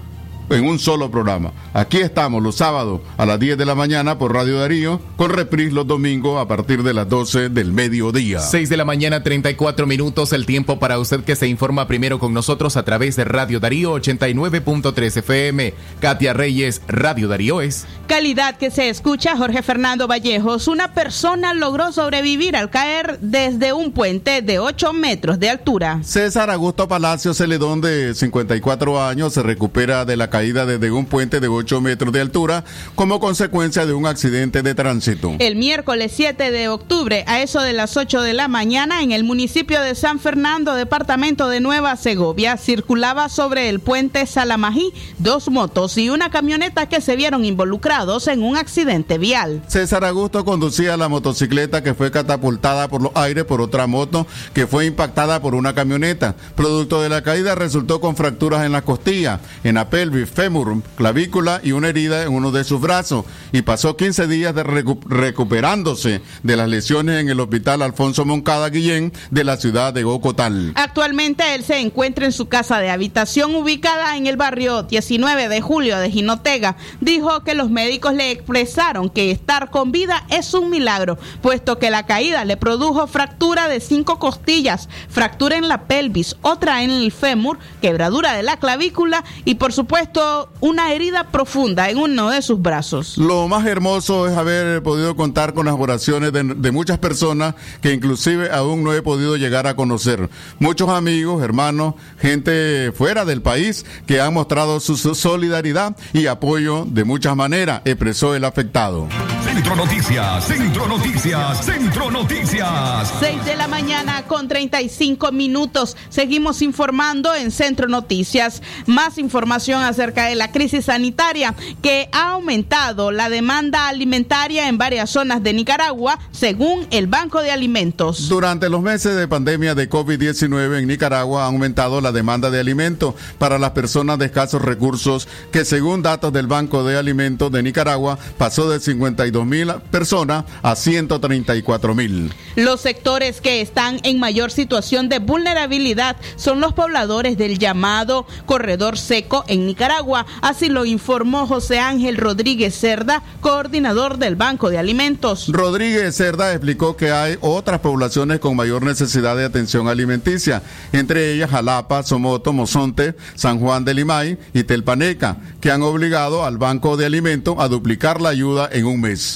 [0.54, 1.52] en un solo programa.
[1.74, 5.72] Aquí estamos los sábados a las 10 de la mañana por Radio Darío, con reprise
[5.72, 8.40] los domingos a partir de las 12 del mediodía.
[8.40, 12.34] 6 de la mañana, 34 minutos, el tiempo para usted que se informa primero con
[12.34, 15.74] nosotros a través de Radio Darío 89.3 FM.
[16.00, 17.86] Katia Reyes, Radio Darío es.
[18.08, 20.68] Calidad que se escucha Jorge Fernando Vallejos.
[20.68, 26.00] Una persona logró sobrevivir al caer desde un puente de 8 metros de altura.
[26.04, 31.40] César Augusto Palacio Celedón, de 54 años, se recupera de la caída desde un puente
[31.40, 32.64] de 8 metros de altura
[32.96, 35.36] como consecuencia de un accidente de tránsito.
[35.40, 39.24] El miércoles 7 de octubre, a eso de las 8 de la mañana, en el
[39.24, 45.98] municipio de San Fernando, departamento de Nueva Segovia, circulaba sobre el puente Salamají dos motos
[45.98, 49.62] y una camioneta que se vieron involucrados en un accidente vial.
[49.68, 54.68] César Augusto conducía la motocicleta que fue catapultada por los aires por otra moto que
[54.68, 56.36] fue impactada por una camioneta.
[56.56, 61.60] Producto de la caída resultó con fracturas en la costilla, en la pelvis, fémur, clavícula
[61.64, 63.26] y una herida en uno de sus brazos.
[63.52, 68.70] Y pasó 15 días de recu- recuperándose de las lesiones en el hospital Alfonso Moncada
[68.70, 70.72] Guillén de la ciudad de Ocotal.
[70.76, 75.62] Actualmente él se encuentra en su casa de habitación ubicada en el barrio 19 de
[75.62, 76.76] julio de Jinotega.
[77.02, 81.90] Dijo que los médicos le expresaron que estar con vida es un milagro, puesto que
[81.92, 87.12] la caída le produjo fractura de cinco costillas, fractura en la pelvis, otra en el
[87.12, 90.13] fémur, quebradura de la clavícula y por supuesto
[90.60, 93.18] una herida profunda en uno de sus brazos.
[93.18, 97.94] Lo más hermoso es haber podido contar con las oraciones de, de, muchas personas que
[97.94, 100.30] inclusive aún no he podido llegar a conocer.
[100.60, 107.04] Muchos amigos, hermanos, gente fuera del país que han mostrado su solidaridad y apoyo de
[107.04, 109.08] muchas maneras, expresó el afectado.
[109.54, 113.14] Centro Noticias, Centro Noticias, Centro Noticias.
[113.20, 115.96] 6 de la mañana con 35 minutos.
[116.10, 118.64] Seguimos informando en Centro Noticias.
[118.88, 125.12] Más información acerca de la crisis sanitaria que ha aumentado la demanda alimentaria en varias
[125.12, 128.30] zonas de Nicaragua, según el Banco de Alimentos.
[128.30, 133.14] Durante los meses de pandemia de COVID-19 en Nicaragua ha aumentado la demanda de alimentos
[133.38, 138.18] para las personas de escasos recursos, que según datos del Banco de Alimentos de Nicaragua
[138.40, 142.34] pasó de 52 mil personas a 134 mil.
[142.56, 148.98] Los sectores que están en mayor situación de vulnerabilidad son los pobladores del llamado corredor
[148.98, 155.48] seco en Nicaragua, así lo informó José Ángel Rodríguez Cerda, coordinador del Banco de Alimentos.
[155.50, 161.50] Rodríguez Cerda explicó que hay otras poblaciones con mayor necesidad de atención alimenticia, entre ellas
[161.50, 167.06] Jalapa, Somoto, Mozonte, San Juan de Limay y Telpaneca, que han obligado al Banco de
[167.06, 169.33] Alimentos a duplicar la ayuda en un mes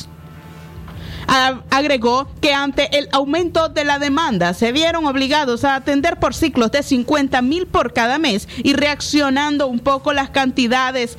[1.27, 6.71] agregó que ante el aumento de la demanda se vieron obligados a atender por ciclos
[6.71, 11.17] de 50 mil por cada mes y reaccionando un poco las cantidades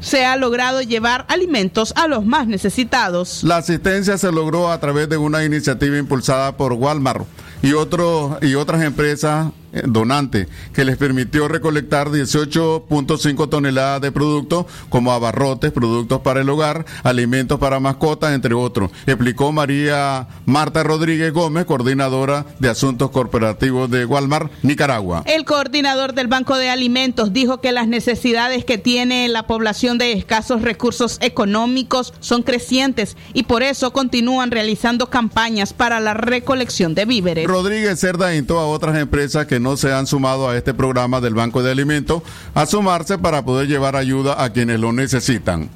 [0.00, 3.44] se ha logrado llevar alimentos a los más necesitados.
[3.44, 7.24] La asistencia se logró a través de una iniciativa impulsada por Walmart
[7.62, 9.52] y, otros y otras empresas
[9.84, 16.84] donante que les permitió recolectar 18.5 toneladas de productos como abarrotes, productos para el hogar,
[17.02, 24.04] alimentos para mascotas, entre otros, explicó María Marta Rodríguez Gómez, coordinadora de asuntos corporativos de
[24.04, 25.22] Walmart, Nicaragua.
[25.26, 30.12] El coordinador del Banco de Alimentos dijo que las necesidades que tiene la población de
[30.12, 37.04] escasos recursos económicos son crecientes y por eso continúan realizando campañas para la recolección de
[37.04, 37.46] víveres.
[37.46, 41.34] Rodríguez Cerda instó a otras empresas que no se han sumado a este programa del
[41.34, 42.22] Banco de Alimentos
[42.54, 45.70] a sumarse para poder llevar ayuda a quienes lo necesitan.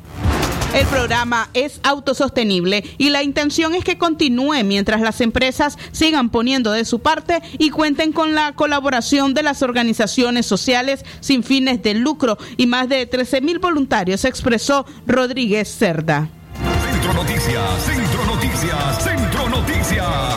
[0.75, 6.71] El programa es autosostenible y la intención es que continúe mientras las empresas sigan poniendo
[6.71, 11.95] de su parte y cuenten con la colaboración de las organizaciones sociales sin fines de
[11.95, 16.29] lucro y más de 13 mil voluntarios, expresó Rodríguez Cerda.
[16.91, 20.36] Centro Noticias, Centro Noticias, Centro Noticias.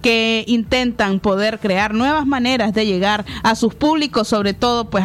[0.02, 5.04] que intentan poder crear nuevas maneras de llegar a sus públicos, sobre todo pues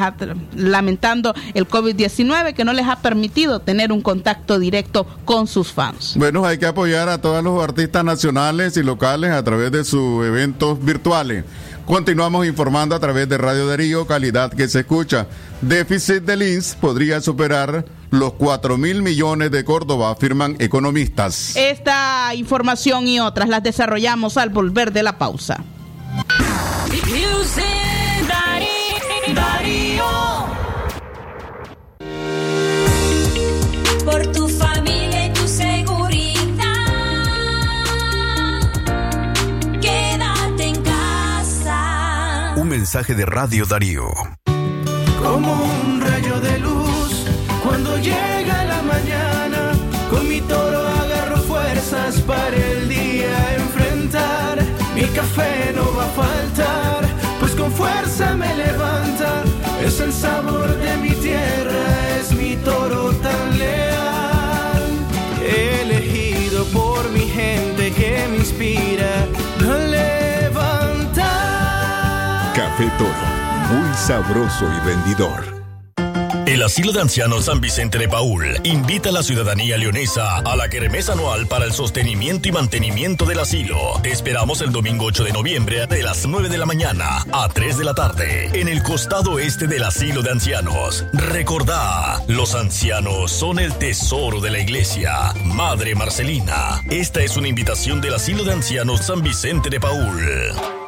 [0.55, 6.15] lamentando el COVID-19 que no les ha permitido tener un contacto directo con sus fans.
[6.17, 10.25] Bueno, hay que apoyar a todos los artistas nacionales y locales a través de sus
[10.25, 11.45] eventos virtuales.
[11.87, 15.27] Continuamos informando a través de Radio Darío, calidad que se escucha.
[15.63, 21.57] Déficit del INS podría superar los 4 mil millones de Córdoba, afirman economistas.
[21.57, 25.65] Esta información y otras las desarrollamos al volver de la pausa.
[34.05, 36.65] Por tu familia y tu seguridad,
[39.83, 42.55] quédate en casa.
[42.57, 44.09] Un mensaje de Radio Darío.
[45.23, 46.78] Como un rayo de luz
[48.03, 49.73] llega la mañana,
[50.11, 54.59] con mi toro agarro fuerzas para el día enfrentar.
[54.95, 57.07] Mi café no va a faltar,
[57.41, 59.45] pues con fuerza me levanta.
[59.83, 64.83] Es el sabor de mi tierra, es mi toro tan leal.
[65.43, 69.27] Elegido por mi gente que me inspira
[69.61, 71.23] a levantar.
[72.55, 73.13] Café Toro,
[73.71, 75.58] muy sabroso y rendidor.
[76.59, 80.69] El Asilo de Ancianos San Vicente de Paul invita a la ciudadanía leonesa a la
[80.69, 83.79] kermés anual para el sostenimiento y mantenimiento del asilo.
[84.03, 87.79] Te esperamos el domingo 8 de noviembre de las 9 de la mañana a 3
[87.79, 91.05] de la tarde en el costado este del Asilo de Ancianos.
[91.13, 95.33] Recordá, los ancianos son el tesoro de la iglesia.
[95.45, 100.88] Madre Marcelina, esta es una invitación del Asilo de Ancianos San Vicente de Paul.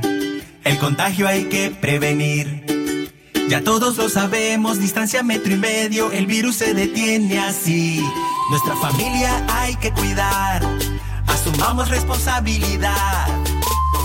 [0.63, 2.78] el contagio hay que prevenir.
[3.49, 8.05] Ya todos lo sabemos, distancia metro y medio, el virus se detiene así.
[8.51, 10.63] Nuestra familia hay que cuidar,
[11.27, 13.27] asumamos responsabilidad.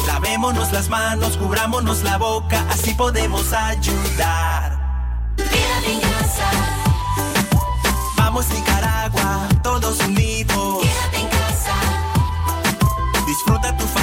[0.07, 4.79] Lavémonos las manos, cubrámonos la boca, así podemos ayudar.
[5.35, 6.51] Quédate en casa,
[8.15, 10.83] Vamos Nicaragua, todos unidos.
[10.83, 11.75] quédate en casa,
[13.27, 14.02] Disfruta tu familia,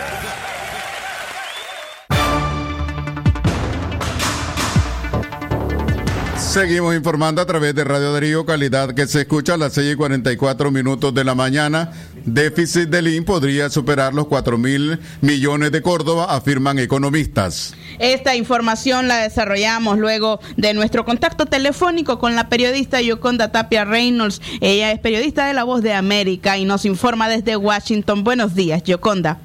[6.51, 9.95] Seguimos informando a través de Radio Darío, calidad que se escucha a las 6 y
[9.95, 11.93] 44 minutos de la mañana.
[12.25, 17.73] Déficit del IN podría superar los 4 mil millones de Córdoba, afirman economistas.
[17.99, 24.41] Esta información la desarrollamos luego de nuestro contacto telefónico con la periodista Yoconda Tapia Reynolds.
[24.59, 28.25] Ella es periodista de La Voz de América y nos informa desde Washington.
[28.25, 29.39] Buenos días, Yoconda.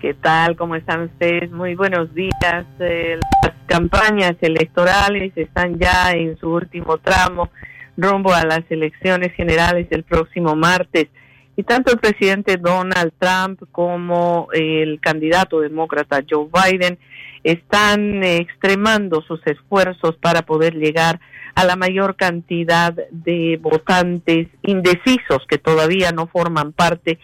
[0.00, 0.56] ¿Qué tal?
[0.56, 1.50] ¿Cómo están ustedes?
[1.50, 2.64] Muy buenos días.
[2.78, 7.50] Eh, las campañas electorales están ya en su último tramo
[7.96, 11.08] rumbo a las elecciones generales del próximo martes.
[11.56, 16.98] Y tanto el presidente Donald Trump como el candidato demócrata Joe Biden
[17.42, 21.20] están eh, extremando sus esfuerzos para poder llegar
[21.54, 27.18] a la mayor cantidad de votantes indecisos que todavía no forman parte de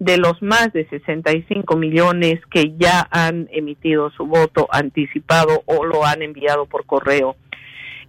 [0.00, 6.22] los más de 65 millones que ya han emitido su voto anticipado o lo han
[6.22, 7.36] enviado por correo.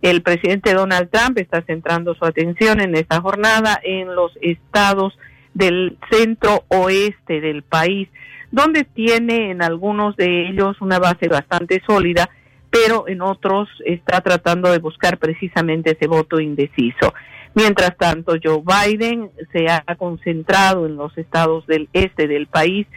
[0.01, 5.13] El presidente Donald Trump está centrando su atención en esta jornada en los estados
[5.53, 8.07] del centro oeste del país,
[8.51, 12.29] donde tiene en algunos de ellos una base bastante sólida,
[12.69, 17.13] pero en otros está tratando de buscar precisamente ese voto indeciso.
[17.53, 22.87] Mientras tanto, Joe Biden se ha concentrado en los estados del este del país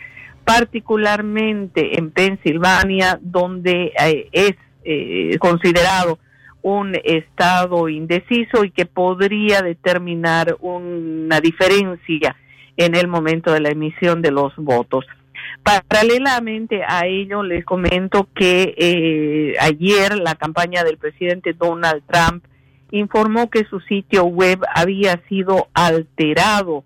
[0.44, 6.18] particularmente en Pensilvania, donde eh, es eh, considerado
[6.62, 12.36] un estado indeciso y que podría determinar una diferencia
[12.76, 15.04] en el momento de la emisión de los votos.
[15.62, 22.44] Paralelamente a ello, les comento que eh, ayer la campaña del presidente Donald Trump
[22.90, 26.84] informó que su sitio web había sido alterado.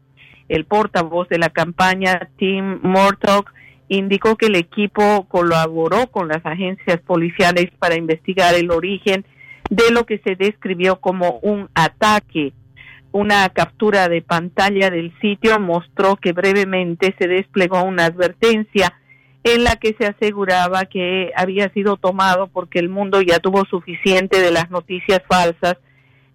[0.49, 3.47] El portavoz de la campaña, Tim Murtaugh,
[3.89, 9.25] indicó que el equipo colaboró con las agencias policiales para investigar el origen
[9.71, 12.53] de lo que se describió como un ataque.
[13.13, 18.95] Una captura de pantalla del sitio mostró que brevemente se desplegó una advertencia
[19.45, 24.41] en la que se aseguraba que había sido tomado porque el mundo ya tuvo suficiente
[24.41, 25.79] de las noticias falsas,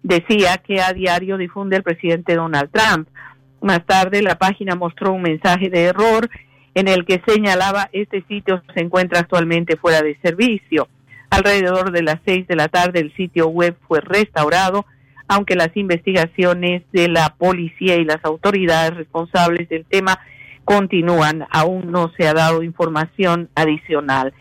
[0.04, 3.08] decía que a diario difunde el presidente Donald Trump.
[3.60, 6.30] Más tarde la página mostró un mensaje de error
[6.74, 10.88] en el que señalaba este sitio se encuentra actualmente fuera de servicio.
[11.30, 14.84] Alrededor de las seis de la tarde el sitio web fue restaurado,
[15.26, 20.18] aunque las investigaciones de la policía y las autoridades responsables del tema
[20.64, 21.46] continúan.
[21.50, 24.34] Aún no se ha dado información adicional.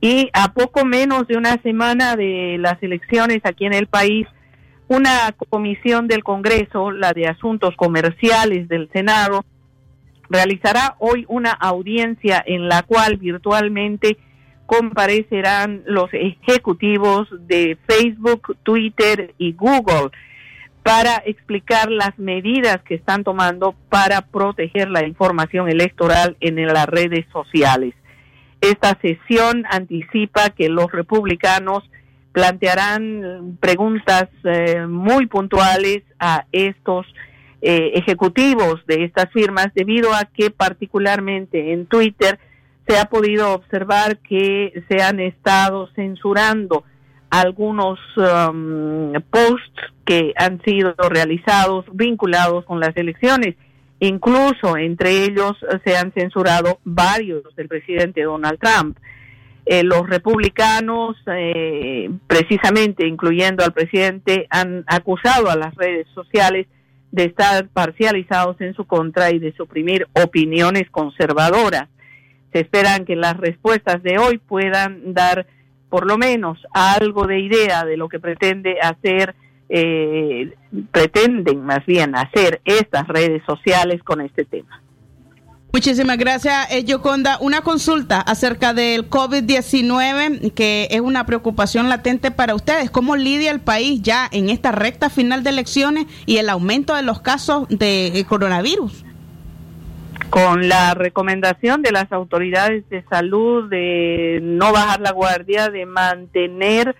[0.00, 4.28] Y a poco menos de una semana de las elecciones aquí en el país,
[4.88, 9.44] una comisión del Congreso, la de Asuntos Comerciales del Senado,
[10.30, 14.16] realizará hoy una audiencia en la cual virtualmente
[14.66, 20.10] comparecerán los ejecutivos de Facebook, Twitter y Google
[20.82, 27.26] para explicar las medidas que están tomando para proteger la información electoral en las redes
[27.32, 27.94] sociales.
[28.60, 31.88] Esta sesión anticipa que los republicanos
[32.38, 37.04] plantearán preguntas eh, muy puntuales a estos
[37.60, 42.38] eh, ejecutivos de estas firmas debido a que particularmente en Twitter
[42.86, 46.84] se ha podido observar que se han estado censurando
[47.28, 53.56] algunos um, posts que han sido realizados vinculados con las elecciones.
[53.98, 58.96] Incluso entre ellos se han censurado varios del presidente Donald Trump.
[59.70, 66.66] Eh, los republicanos, eh, precisamente incluyendo al presidente, han acusado a las redes sociales
[67.12, 71.90] de estar parcializados en su contra y de suprimir opiniones conservadoras.
[72.50, 75.46] Se esperan que las respuestas de hoy puedan dar
[75.90, 79.34] por lo menos algo de idea de lo que pretende hacer,
[79.68, 80.50] eh,
[80.90, 84.80] pretenden más bien hacer estas redes sociales con este tema.
[85.70, 87.36] Muchísimas gracias, eh, Yoconda.
[87.40, 92.90] Una consulta acerca del COVID-19, que es una preocupación latente para ustedes.
[92.90, 97.02] ¿Cómo lidia el país ya en esta recta final de elecciones y el aumento de
[97.02, 99.04] los casos de eh, coronavirus?
[100.30, 106.96] Con la recomendación de las autoridades de salud de no bajar la guardia, de mantener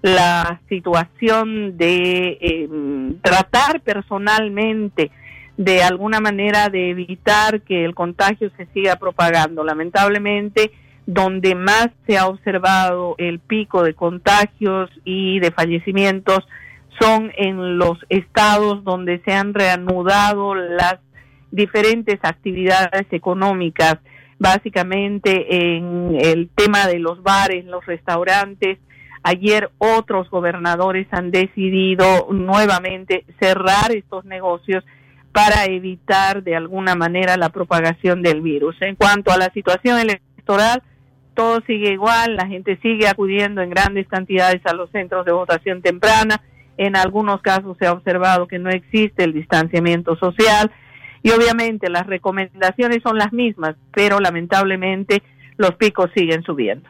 [0.00, 2.68] la situación de eh,
[3.22, 5.10] tratar personalmente
[5.56, 9.64] de alguna manera de evitar que el contagio se siga propagando.
[9.64, 10.72] Lamentablemente,
[11.06, 16.40] donde más se ha observado el pico de contagios y de fallecimientos
[17.00, 20.96] son en los estados donde se han reanudado las
[21.50, 23.98] diferentes actividades económicas,
[24.38, 28.78] básicamente en el tema de los bares, los restaurantes.
[29.22, 34.84] Ayer otros gobernadores han decidido nuevamente cerrar estos negocios
[35.36, 38.74] para evitar de alguna manera la propagación del virus.
[38.80, 40.82] En cuanto a la situación electoral,
[41.34, 45.82] todo sigue igual, la gente sigue acudiendo en grandes cantidades a los centros de votación
[45.82, 46.40] temprana,
[46.78, 50.72] en algunos casos se ha observado que no existe el distanciamiento social
[51.22, 55.22] y obviamente las recomendaciones son las mismas, pero lamentablemente
[55.58, 56.88] los picos siguen subiendo.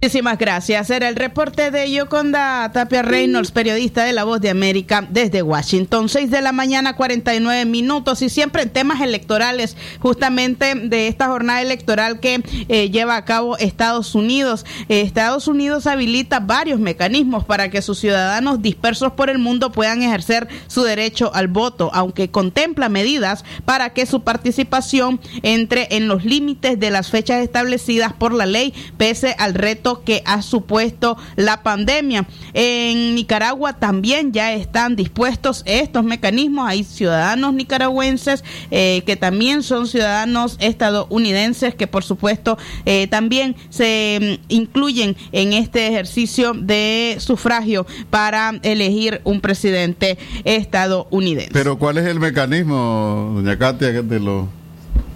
[0.00, 0.90] Muchísimas gracias.
[0.90, 6.08] Era el reporte de Yoconda Tapia Reynolds, periodista de La Voz de América desde Washington.
[6.08, 11.62] 6 de la mañana, 49 minutos y siempre en temas electorales, justamente de esta jornada
[11.62, 14.64] electoral que eh, lleva a cabo Estados Unidos.
[14.88, 20.46] Estados Unidos habilita varios mecanismos para que sus ciudadanos dispersos por el mundo puedan ejercer
[20.68, 26.78] su derecho al voto, aunque contempla medidas para que su participación entre en los límites
[26.78, 32.26] de las fechas establecidas por la ley, pese al reto que ha supuesto la pandemia.
[32.52, 36.68] En Nicaragua también ya están dispuestos estos mecanismos.
[36.68, 44.38] Hay ciudadanos nicaragüenses eh, que también son ciudadanos estadounidenses que por supuesto eh, también se
[44.48, 51.50] mm, incluyen en este ejercicio de sufragio para elegir un presidente estadounidense.
[51.52, 54.48] Pero ¿cuál es el mecanismo, doña Katia, de lo,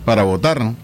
[0.04, 0.76] para votar, no?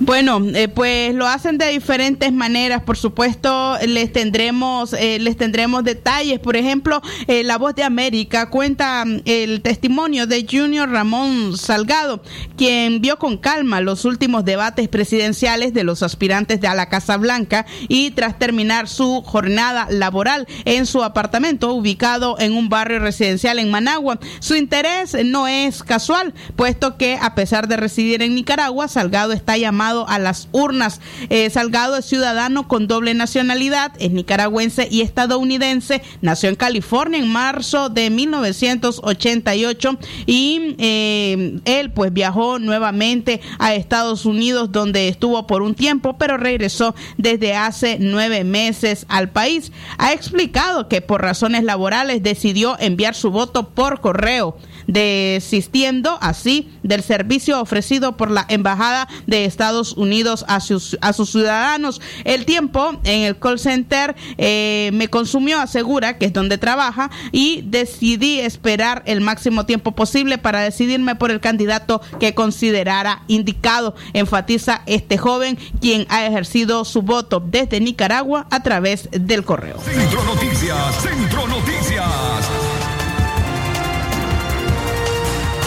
[0.00, 2.82] Bueno, eh, pues lo hacen de diferentes maneras.
[2.82, 6.38] Por supuesto, les tendremos, eh, les tendremos detalles.
[6.38, 12.22] Por ejemplo, eh, La Voz de América cuenta mm, el testimonio de Junior Ramón Salgado,
[12.56, 17.16] quien vio con calma los últimos debates presidenciales de los aspirantes de a la Casa
[17.16, 23.58] Blanca y tras terminar su jornada laboral en su apartamento ubicado en un barrio residencial
[23.58, 28.88] en Managua, su interés no es casual, puesto que a pesar de residir en Nicaragua,
[28.88, 31.00] Salgado está llamado a las urnas.
[31.28, 37.30] Eh, Salgado es ciudadano con doble nacionalidad, es nicaragüense y estadounidense, nació en California en
[37.30, 45.60] marzo de 1988 y eh, él pues viajó nuevamente a Estados Unidos donde estuvo por
[45.60, 49.70] un tiempo, pero regresó desde hace nueve meses al país.
[49.98, 54.56] Ha explicado que por razones laborales decidió enviar su voto por correo
[54.88, 61.30] desistiendo así del servicio ofrecido por la Embajada de Estados Unidos a sus, a sus
[61.30, 62.00] ciudadanos.
[62.24, 67.62] El tiempo en el call center eh, me consumió, asegura, que es donde trabaja, y
[67.66, 74.82] decidí esperar el máximo tiempo posible para decidirme por el candidato que considerara indicado, enfatiza
[74.86, 79.78] este joven, quien ha ejercido su voto desde Nicaragua a través del correo.
[79.80, 82.37] Centro Noticias, Centro Noticias.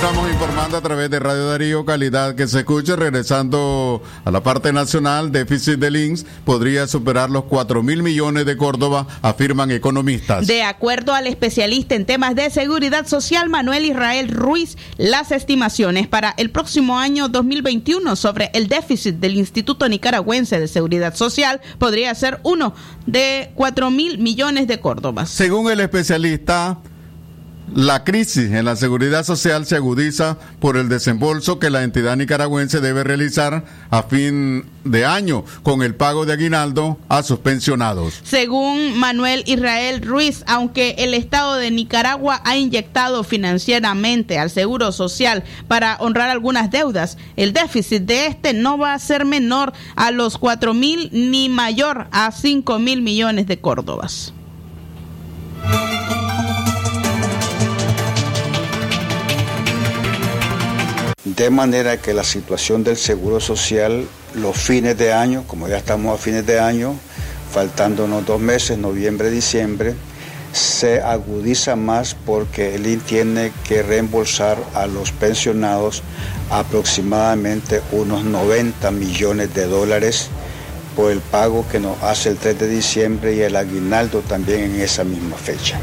[0.01, 2.95] Estamos informando a través de Radio Darío, calidad que se escuche.
[2.95, 8.57] Regresando a la parte nacional, déficit de links podría superar los 4 mil millones de
[8.57, 10.47] Córdoba, afirman economistas.
[10.47, 16.33] De acuerdo al especialista en temas de seguridad social, Manuel Israel Ruiz, las estimaciones para
[16.35, 22.39] el próximo año 2021 sobre el déficit del Instituto Nicaragüense de Seguridad Social podría ser
[22.41, 22.73] uno
[23.05, 25.29] de 4 mil millones de Córdobas.
[25.29, 26.79] Según el especialista,
[27.73, 32.81] la crisis en la seguridad social se agudiza por el desembolso que la entidad nicaragüense
[32.81, 38.19] debe realizar a fin de año con el pago de aguinaldo a sus pensionados.
[38.23, 45.43] Según Manuel Israel Ruiz, aunque el Estado de Nicaragua ha inyectado financieramente al Seguro Social
[45.67, 50.37] para honrar algunas deudas, el déficit de este no va a ser menor a los
[50.37, 54.33] 4 mil ni mayor a 5 mil millones de córdobas.
[61.41, 66.13] De manera que la situación del seguro social, los fines de año, como ya estamos
[66.13, 66.93] a fines de año,
[67.51, 69.95] faltándonos dos meses, noviembre, diciembre,
[70.53, 76.03] se agudiza más porque el IN tiene que reembolsar a los pensionados
[76.51, 80.27] aproximadamente unos 90 millones de dólares
[80.95, 84.79] por el pago que nos hace el 3 de diciembre y el aguinaldo también en
[84.79, 85.79] esa misma fecha.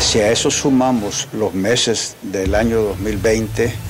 [0.00, 3.87] Si a eso sumamos los meses del año 2020,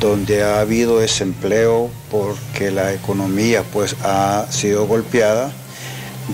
[0.00, 5.52] donde ha habido desempleo porque la economía pues ha sido golpeada,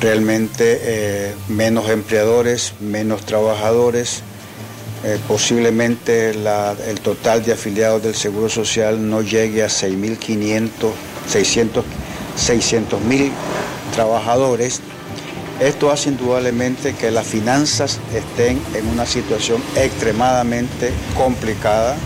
[0.01, 4.23] realmente eh, menos empleadores, menos trabajadores,
[5.05, 10.71] eh, posiblemente el total de afiliados del Seguro Social no llegue a 6.500,
[11.29, 11.85] 600,
[12.37, 13.31] 600 mil
[13.95, 14.81] trabajadores.
[15.61, 21.97] Esto hace indudablemente que las finanzas estén en una situación extremadamente complicada.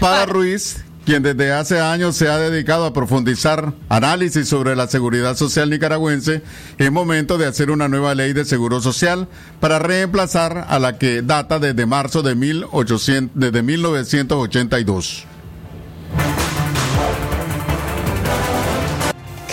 [0.00, 5.36] Para Ruiz, quien desde hace años se ha dedicado a profundizar análisis sobre la seguridad
[5.36, 6.42] social nicaragüense,
[6.78, 9.28] es momento de hacer una nueva ley de seguro social
[9.60, 15.26] para reemplazar a la que data desde marzo de 1800 desde 1982.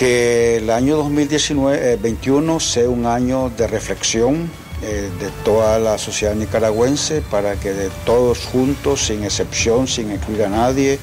[0.01, 4.49] que el año 2021 sea un año de reflexión
[4.81, 10.43] eh, de toda la sociedad nicaragüense para que de todos juntos, sin excepción, sin excluir
[10.43, 10.99] a nadie,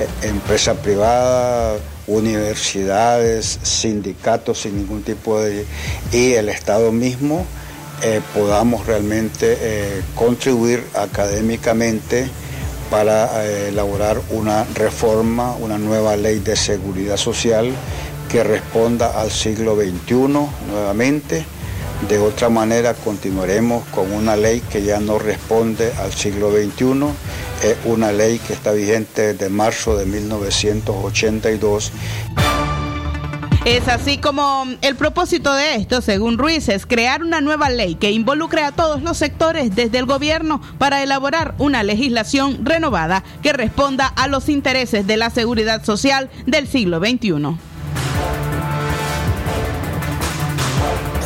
[0.00, 5.64] eh, empresa privada, universidades, sindicatos sin ningún tipo de...
[6.10, 7.46] y el Estado mismo,
[8.02, 12.28] eh, podamos realmente eh, contribuir académicamente
[12.90, 17.72] para elaborar una reforma, una nueva ley de seguridad social
[18.28, 20.14] que responda al siglo XXI
[20.68, 21.44] nuevamente.
[22.08, 27.06] De otra manera continuaremos con una ley que ya no responde al siglo XXI,
[27.62, 31.92] es una ley que está vigente desde marzo de 1982
[33.64, 38.10] Es así como el propósito de esto, según Ruiz, es crear una nueva ley que
[38.10, 44.08] involucre a todos los sectores desde el gobierno para elaborar una legislación renovada que responda
[44.08, 47.73] a los intereses de la seguridad social del siglo XXI.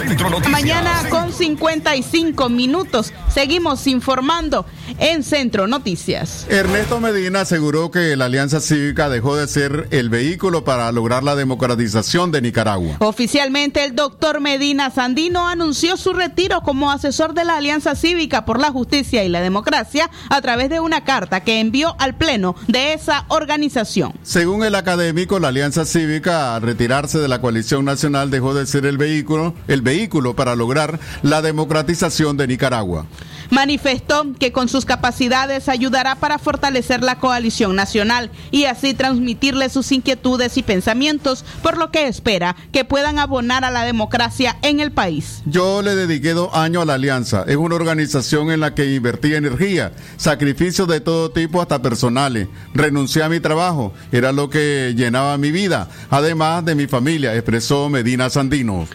[0.09, 0.51] Centro Noticias.
[0.51, 4.65] Mañana con 55 minutos seguimos informando
[4.99, 6.47] en Centro Noticias.
[6.49, 11.37] Ernesto Medina aseguró que la Alianza Cívica dejó de ser el vehículo para lograr la
[11.37, 12.97] democratización de Nicaragua.
[13.01, 18.61] Oficialmente, el doctor Medina Sandino anunció su retiro como asesor de la Alianza Cívica por
[18.61, 22.95] la Justicia y la Democracia a través de una carta que envió al Pleno de
[22.95, 24.13] esa organización.
[24.23, 28.87] Según el académico, la Alianza Cívica, al retirarse de la coalición nacional, dejó de ser
[28.87, 33.07] el vehículo, el vehículo para lograr la democratización de Nicaragua.
[33.51, 39.91] Manifestó que con sus capacidades ayudará para fortalecer la coalición nacional y así transmitirle sus
[39.93, 44.93] inquietudes y pensamientos, por lo que espera que puedan abonar a la democracia en el
[44.93, 45.43] país.
[45.47, 47.45] Yo le dediqué dos años a la Alianza.
[47.47, 52.49] Es una organización en la que invertí energía, sacrificios de todo tipo hasta personales.
[52.75, 57.89] Renuncié a mi trabajo, era lo que llenaba mi vida, además de mi familia, expresó
[57.89, 58.87] Medina Sandino.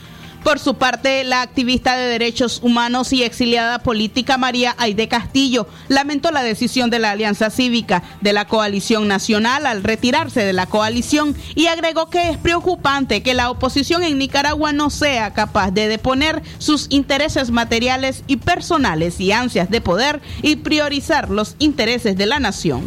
[0.43, 6.31] Por su parte, la activista de derechos humanos y exiliada política María Aide Castillo lamentó
[6.31, 11.33] la decisión de la Alianza Cívica de la Coalición Nacional al retirarse de la coalición
[11.55, 16.43] y agregó que es preocupante que la oposición en Nicaragua no sea capaz de deponer
[16.57, 22.41] sus intereses materiales y personales y ansias de poder y priorizar los intereses de la
[22.41, 22.83] nación.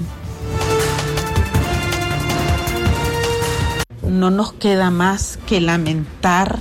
[4.03, 6.61] No nos queda más que lamentar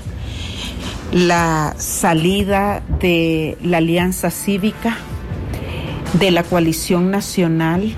[1.12, 4.98] la salida de la Alianza Cívica,
[6.20, 7.94] de la coalición nacional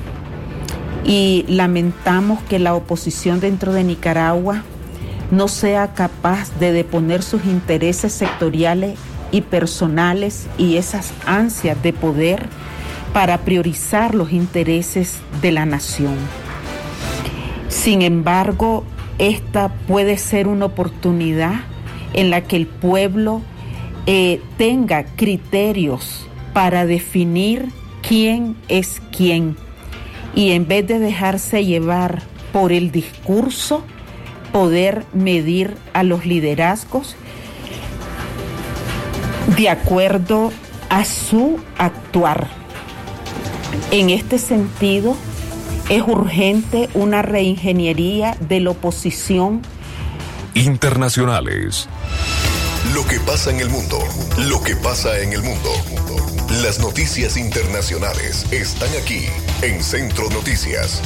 [1.05, 4.64] y lamentamos que la oposición dentro de Nicaragua
[5.32, 8.97] no sea capaz de deponer sus intereses sectoriales
[9.32, 12.47] y personales y esas ansias de poder
[13.14, 16.16] para priorizar los intereses de la nación.
[17.70, 18.84] Sin embargo,
[19.18, 21.62] esta puede ser una oportunidad
[22.14, 23.41] en la que el pueblo
[24.05, 27.70] eh, tenga criterios para definir
[28.01, 29.55] quién es quién
[30.34, 32.22] y en vez de dejarse llevar
[32.53, 33.84] por el discurso,
[34.51, 37.16] poder medir a los liderazgos
[39.58, 40.51] de acuerdo
[40.89, 42.47] a su actuar.
[43.91, 45.16] En este sentido,
[45.89, 49.62] es urgente una reingeniería de la oposición
[50.58, 51.88] Internacionales.
[52.95, 53.99] Lo que pasa en el mundo.
[54.39, 55.70] Lo que pasa en el mundo.
[56.64, 59.28] Las noticias internacionales están aquí
[59.62, 60.99] en Centro Noticias.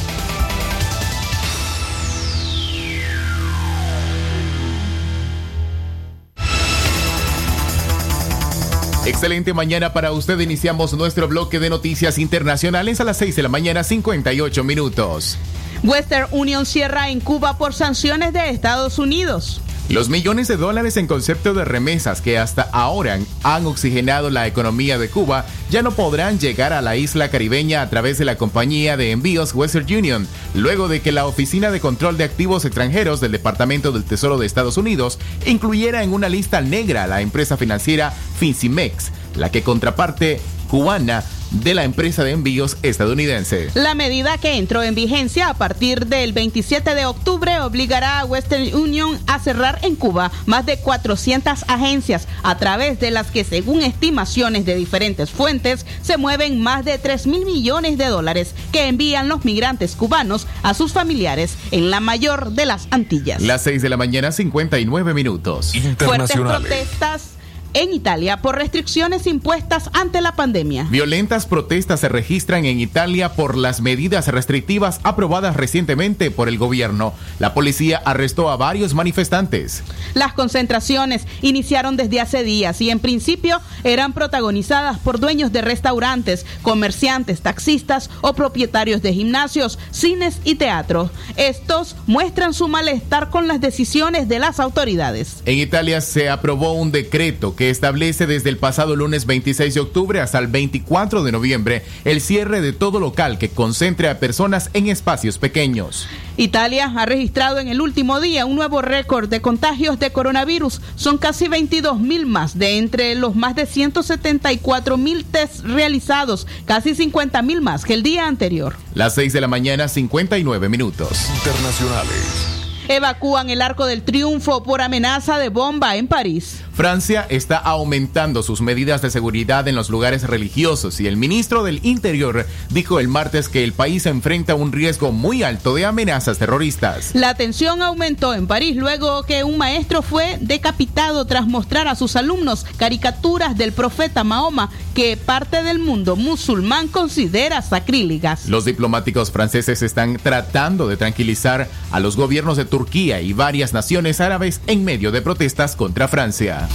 [9.06, 10.40] Excelente mañana para usted.
[10.40, 15.38] Iniciamos nuestro bloque de noticias internacionales a las 6 de la mañana, 58 minutos.
[15.84, 19.62] Western Union cierra en Cuba por sanciones de Estados Unidos.
[19.90, 24.98] Los millones de dólares en concepto de remesas que hasta ahora han oxigenado la economía
[24.98, 28.96] de Cuba ya no podrán llegar a la isla caribeña a través de la compañía
[28.96, 33.34] de envíos Western Union, luego de que la Oficina de Control de Activos Extranjeros del
[33.34, 38.14] Departamento del Tesoro de Estados Unidos incluyera en una lista negra a la empresa financiera
[38.40, 43.70] Fincimex, la que contraparte cubana de la empresa de envíos estadounidense.
[43.74, 48.74] La medida que entró en vigencia a partir del 27 de octubre obligará a Western
[48.74, 53.84] Union a cerrar en Cuba más de 400 agencias a través de las que según
[53.84, 59.28] estimaciones de diferentes fuentes se mueven más de 3 mil millones de dólares que envían
[59.28, 63.42] los migrantes cubanos a sus familiares en la mayor de las Antillas.
[63.42, 65.74] Las 6 de la mañana 59 minutos.
[65.98, 67.41] Fuertes protestas
[67.74, 70.88] en Italia por restricciones impuestas ante la pandemia.
[70.90, 77.14] Violentas protestas se registran en Italia por las medidas restrictivas aprobadas recientemente por el gobierno.
[77.40, 79.84] La policía arrestó a varios manifestantes.
[80.14, 86.46] Las concentraciones iniciaron desde hace días y en principio eran protagonizadas por dueños de restaurantes,
[86.62, 91.12] comerciantes, taxistas o propietarios de gimnasios, cines y teatros.
[91.38, 95.42] Estos muestran su malestar con las decisiones de las autoridades.
[95.46, 100.20] En Italia se aprobó un decreto que establece desde el pasado lunes 26 de octubre
[100.20, 104.88] hasta el 24 de noviembre el cierre de todo local que concentre a personas en
[104.88, 106.08] espacios pequeños.
[106.38, 110.82] Italia ha registrado en el último día un nuevo récord de contagios de coronavirus.
[110.96, 116.96] Son casi 22 mil más de entre los más de 174 mil tests realizados, casi
[116.96, 118.76] 50 mil más que el día anterior.
[118.96, 121.30] Las 6 de la mañana, 59 minutos.
[121.36, 122.52] Internacionales.
[122.88, 126.62] Evacúan el Arco del Triunfo por amenaza de bomba en París.
[126.82, 131.80] Francia está aumentando sus medidas de seguridad en los lugares religiosos y el ministro del
[131.86, 137.12] Interior dijo el martes que el país enfrenta un riesgo muy alto de amenazas terroristas.
[137.14, 142.16] La tensión aumentó en París luego que un maestro fue decapitado tras mostrar a sus
[142.16, 148.50] alumnos caricaturas del profeta Mahoma que parte del mundo musulmán considera sacrílegas.
[148.50, 154.20] Los diplomáticos franceses están tratando de tranquilizar a los gobiernos de Turquía y varias naciones
[154.20, 156.71] árabes en medio de protestas contra Francia.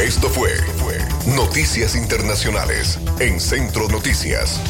[0.00, 0.50] Esto fue,
[1.34, 4.60] Noticias Internacionales en Centro Noticias.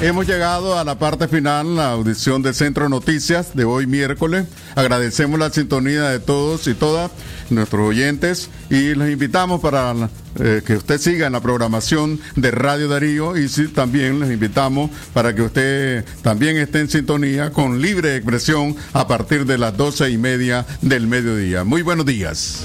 [0.00, 4.46] Hemos llegado a la parte final, la audición de Centro Noticias de hoy miércoles.
[4.74, 7.10] Agradecemos la sintonía de todos y todas
[7.50, 9.94] nuestros oyentes y los invitamos para
[10.38, 15.34] eh, que usted siga en la programación de Radio Darío y también les invitamos para
[15.34, 20.18] que usted también esté en sintonía con libre expresión a partir de las doce y
[20.18, 21.64] media del mediodía.
[21.64, 22.64] Muy buenos días.